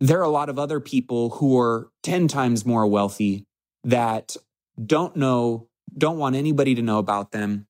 there 0.01 0.19
are 0.19 0.25
a 0.25 0.29
lot 0.29 0.49
of 0.49 0.59
other 0.59 0.81
people 0.81 1.31
who 1.31 1.59
are 1.59 1.91
10 2.03 2.29
times 2.29 2.65
more 2.65 2.87
wealthy 2.87 3.45
that 3.85 4.37
don't 4.85 5.17
know, 5.17 5.69
don't 5.97 6.19
want 6.19 6.37
anybody 6.37 6.75
to 6.75 6.83
know 6.83 6.99
about 6.99 7.33
them, 7.33 7.67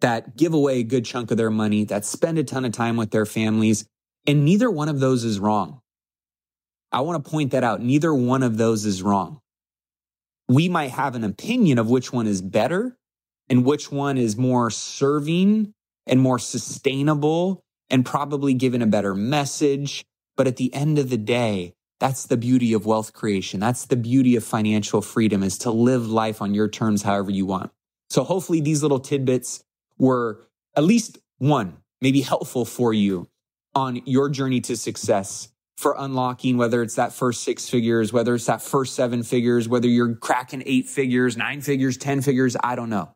that 0.00 0.36
give 0.36 0.54
away 0.54 0.78
a 0.78 0.84
good 0.84 1.04
chunk 1.04 1.30
of 1.30 1.36
their 1.36 1.50
money, 1.50 1.84
that 1.84 2.04
spend 2.04 2.38
a 2.38 2.44
ton 2.44 2.64
of 2.64 2.72
time 2.72 2.96
with 2.96 3.10
their 3.10 3.26
families. 3.26 3.84
And 4.26 4.44
neither 4.44 4.70
one 4.70 4.88
of 4.88 5.00
those 5.00 5.24
is 5.24 5.40
wrong. 5.40 5.80
I 6.92 7.00
want 7.00 7.24
to 7.24 7.30
point 7.30 7.52
that 7.52 7.64
out. 7.64 7.80
Neither 7.80 8.14
one 8.14 8.42
of 8.42 8.56
those 8.56 8.84
is 8.84 9.02
wrong. 9.02 9.40
We 10.48 10.68
might 10.68 10.90
have 10.90 11.14
an 11.14 11.24
opinion 11.24 11.78
of 11.78 11.88
which 11.88 12.12
one 12.12 12.26
is 12.26 12.42
better 12.42 12.96
and 13.48 13.64
which 13.64 13.90
one 13.90 14.18
is 14.18 14.36
more 14.36 14.70
serving 14.70 15.72
and 16.06 16.20
more 16.20 16.38
sustainable 16.38 17.62
and 17.88 18.04
probably 18.04 18.54
given 18.54 18.82
a 18.82 18.86
better 18.86 19.14
message 19.14 20.04
but 20.40 20.46
at 20.46 20.56
the 20.56 20.72
end 20.72 20.98
of 20.98 21.10
the 21.10 21.18
day, 21.18 21.74
that's 21.98 22.24
the 22.24 22.38
beauty 22.38 22.72
of 22.72 22.86
wealth 22.86 23.12
creation. 23.12 23.60
That's 23.60 23.84
the 23.84 23.94
beauty 23.94 24.36
of 24.36 24.42
financial 24.42 25.02
freedom 25.02 25.42
is 25.42 25.58
to 25.58 25.70
live 25.70 26.08
life 26.08 26.40
on 26.40 26.54
your 26.54 26.66
terms 26.66 27.02
however 27.02 27.30
you 27.30 27.44
want. 27.44 27.70
So 28.08 28.24
hopefully 28.24 28.62
these 28.62 28.82
little 28.82 29.00
tidbits 29.00 29.62
were 29.98 30.48
at 30.74 30.84
least 30.84 31.18
one, 31.36 31.76
maybe 32.00 32.22
helpful 32.22 32.64
for 32.64 32.94
you 32.94 33.28
on 33.74 34.00
your 34.06 34.30
journey 34.30 34.62
to 34.62 34.78
success 34.78 35.48
for 35.76 35.94
unlocking, 35.98 36.56
whether 36.56 36.80
it's 36.80 36.94
that 36.94 37.12
first 37.12 37.44
six 37.44 37.68
figures, 37.68 38.10
whether 38.10 38.34
it's 38.34 38.46
that 38.46 38.62
first 38.62 38.94
seven 38.94 39.22
figures, 39.22 39.68
whether 39.68 39.88
you're 39.88 40.14
cracking 40.14 40.62
eight 40.64 40.86
figures, 40.86 41.36
nine 41.36 41.60
figures, 41.60 41.98
10 41.98 42.22
figures, 42.22 42.56
I 42.64 42.76
don't 42.76 42.88
know. 42.88 43.12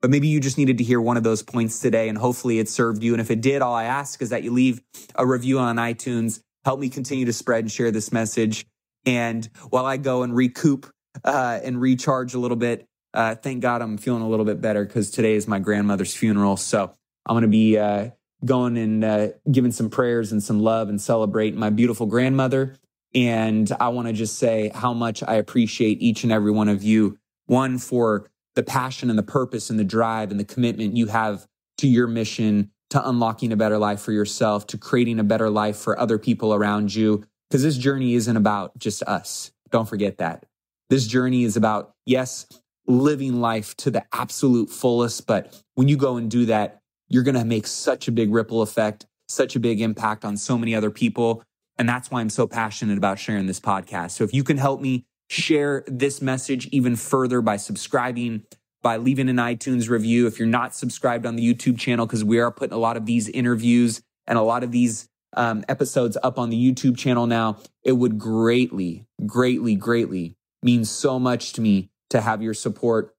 But 0.00 0.10
maybe 0.10 0.28
you 0.28 0.38
just 0.38 0.58
needed 0.58 0.78
to 0.78 0.84
hear 0.84 1.00
one 1.00 1.16
of 1.16 1.24
those 1.24 1.42
points 1.42 1.80
today 1.80 2.08
and 2.08 2.16
hopefully 2.16 2.60
it 2.60 2.68
served 2.68 3.02
you. 3.02 3.14
And 3.14 3.20
if 3.20 3.32
it 3.32 3.40
did, 3.40 3.62
all 3.62 3.74
I 3.74 3.86
ask 3.86 4.22
is 4.22 4.30
that 4.30 4.44
you 4.44 4.52
leave 4.52 4.80
a 5.16 5.26
review 5.26 5.58
on 5.58 5.74
iTunes 5.74 6.38
help 6.68 6.80
me 6.80 6.90
continue 6.90 7.24
to 7.24 7.32
spread 7.32 7.64
and 7.64 7.72
share 7.72 7.90
this 7.90 8.12
message. 8.12 8.66
And 9.06 9.48
while 9.70 9.86
I 9.86 9.96
go 9.96 10.22
and 10.22 10.36
recoup 10.36 10.86
uh, 11.24 11.60
and 11.64 11.80
recharge 11.80 12.34
a 12.34 12.38
little 12.38 12.58
bit, 12.58 12.86
uh, 13.14 13.36
thank 13.36 13.62
God 13.62 13.80
I'm 13.80 13.96
feeling 13.96 14.20
a 14.20 14.28
little 14.28 14.44
bit 14.44 14.60
better 14.60 14.84
because 14.84 15.10
today 15.10 15.32
is 15.32 15.48
my 15.48 15.60
grandmother's 15.60 16.14
funeral. 16.14 16.58
So 16.58 16.92
I'm 17.24 17.32
going 17.32 17.40
to 17.40 17.48
be 17.48 17.78
uh, 17.78 18.10
going 18.44 18.76
and 18.76 19.02
uh, 19.02 19.28
giving 19.50 19.72
some 19.72 19.88
prayers 19.88 20.30
and 20.30 20.42
some 20.42 20.60
love 20.60 20.90
and 20.90 21.00
celebrate 21.00 21.56
my 21.56 21.70
beautiful 21.70 22.04
grandmother. 22.04 22.76
And 23.14 23.72
I 23.80 23.88
want 23.88 24.08
to 24.08 24.12
just 24.12 24.38
say 24.38 24.70
how 24.74 24.92
much 24.92 25.22
I 25.22 25.36
appreciate 25.36 26.02
each 26.02 26.22
and 26.22 26.30
every 26.30 26.52
one 26.52 26.68
of 26.68 26.82
you. 26.82 27.16
One, 27.46 27.78
for 27.78 28.28
the 28.56 28.62
passion 28.62 29.08
and 29.08 29.18
the 29.18 29.22
purpose 29.22 29.70
and 29.70 29.78
the 29.78 29.84
drive 29.84 30.30
and 30.30 30.38
the 30.38 30.44
commitment 30.44 30.98
you 30.98 31.06
have 31.06 31.46
to 31.78 31.88
your 31.88 32.08
mission, 32.08 32.72
to 32.90 33.08
unlocking 33.08 33.52
a 33.52 33.56
better 33.56 33.78
life 33.78 34.00
for 34.00 34.12
yourself, 34.12 34.66
to 34.68 34.78
creating 34.78 35.18
a 35.18 35.24
better 35.24 35.50
life 35.50 35.76
for 35.76 35.98
other 35.98 36.18
people 36.18 36.54
around 36.54 36.94
you. 36.94 37.24
Because 37.48 37.62
this 37.62 37.78
journey 37.78 38.14
isn't 38.14 38.36
about 38.36 38.78
just 38.78 39.02
us. 39.04 39.52
Don't 39.70 39.88
forget 39.88 40.18
that. 40.18 40.44
This 40.90 41.06
journey 41.06 41.44
is 41.44 41.56
about, 41.56 41.92
yes, 42.06 42.46
living 42.86 43.40
life 43.40 43.76
to 43.76 43.90
the 43.90 44.04
absolute 44.12 44.70
fullest. 44.70 45.26
But 45.26 45.54
when 45.74 45.88
you 45.88 45.96
go 45.96 46.16
and 46.16 46.30
do 46.30 46.46
that, 46.46 46.80
you're 47.08 47.22
going 47.22 47.34
to 47.34 47.44
make 47.44 47.66
such 47.66 48.08
a 48.08 48.12
big 48.12 48.32
ripple 48.32 48.62
effect, 48.62 49.06
such 49.28 49.56
a 49.56 49.60
big 49.60 49.80
impact 49.80 50.24
on 50.24 50.36
so 50.36 50.58
many 50.58 50.74
other 50.74 50.90
people. 50.90 51.42
And 51.78 51.88
that's 51.88 52.10
why 52.10 52.20
I'm 52.20 52.30
so 52.30 52.46
passionate 52.46 52.98
about 52.98 53.18
sharing 53.18 53.46
this 53.46 53.60
podcast. 53.60 54.12
So 54.12 54.24
if 54.24 54.34
you 54.34 54.44
can 54.44 54.58
help 54.58 54.80
me 54.80 55.04
share 55.30 55.84
this 55.86 56.20
message 56.22 56.66
even 56.68 56.96
further 56.96 57.40
by 57.40 57.56
subscribing, 57.56 58.42
by 58.88 58.96
leaving 58.96 59.28
an 59.28 59.36
iTunes 59.36 59.90
review. 59.90 60.26
If 60.26 60.38
you're 60.38 60.48
not 60.48 60.74
subscribed 60.74 61.26
on 61.26 61.36
the 61.36 61.42
YouTube 61.42 61.78
channel, 61.78 62.06
because 62.06 62.24
we 62.24 62.38
are 62.38 62.50
putting 62.50 62.72
a 62.72 62.78
lot 62.78 62.96
of 62.96 63.04
these 63.04 63.28
interviews 63.28 64.00
and 64.26 64.38
a 64.38 64.40
lot 64.40 64.64
of 64.64 64.72
these 64.72 65.10
um, 65.34 65.62
episodes 65.68 66.16
up 66.22 66.38
on 66.38 66.48
the 66.48 66.56
YouTube 66.56 66.96
channel 66.96 67.26
now, 67.26 67.58
it 67.82 67.92
would 67.92 68.18
greatly, 68.18 69.04
greatly, 69.26 69.74
greatly 69.74 70.36
mean 70.62 70.86
so 70.86 71.18
much 71.18 71.52
to 71.52 71.60
me 71.60 71.90
to 72.08 72.22
have 72.22 72.40
your 72.40 72.54
support. 72.54 73.14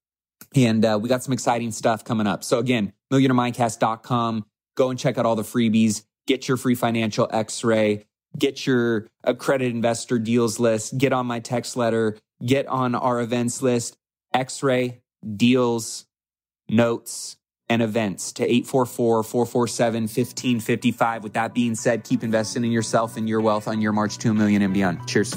And 0.56 0.84
uh, 0.84 0.98
we 1.00 1.08
got 1.08 1.24
some 1.24 1.34
exciting 1.34 1.72
stuff 1.72 2.04
coming 2.04 2.26
up. 2.26 2.44
So 2.44 2.58
again, 2.58 2.92
millionairemindcast.com. 3.14 4.46
Go 4.74 4.90
and 4.90 4.98
check 4.98 5.20
out 5.20 5.28
all 5.28 5.36
the 5.36 5.44
freebies. 5.44 6.02
Get 6.26 6.48
your 6.48 6.58
free 6.58 6.74
financial 6.74 7.30
x-ray. 7.32 8.08
Get 8.36 8.66
your 8.66 9.06
accredited 9.24 9.76
investor 9.76 10.18
deals 10.18 10.60
list. 10.60 10.98
Get 10.98 11.14
on 11.14 11.28
my 11.28 11.40
text 11.40 11.78
letter. 11.78 12.18
Get 12.44 12.66
on 12.66 12.96
our 12.96 13.22
events 13.22 13.62
list. 13.62 13.98
X-ray, 14.34 15.02
deals, 15.36 16.06
notes, 16.70 17.38
and 17.70 17.82
events 17.82 18.32
to 18.34 18.44
844 18.44 19.24
447 19.24 20.04
1555. 20.04 21.24
With 21.24 21.34
that 21.34 21.54
being 21.54 21.76
said, 21.76 22.04
keep 22.04 22.24
investing 22.24 22.64
in 22.64 22.72
yourself 22.72 23.16
and 23.16 23.30
your 23.30 23.42
wealth 23.42 23.68
on 23.68 23.80
your 23.80 23.94
march 23.94 24.18
to 24.20 24.32
a 24.32 24.34
million 24.34 24.62
and 24.62 24.74
beyond. 24.74 25.08
Cheers. 25.08 25.34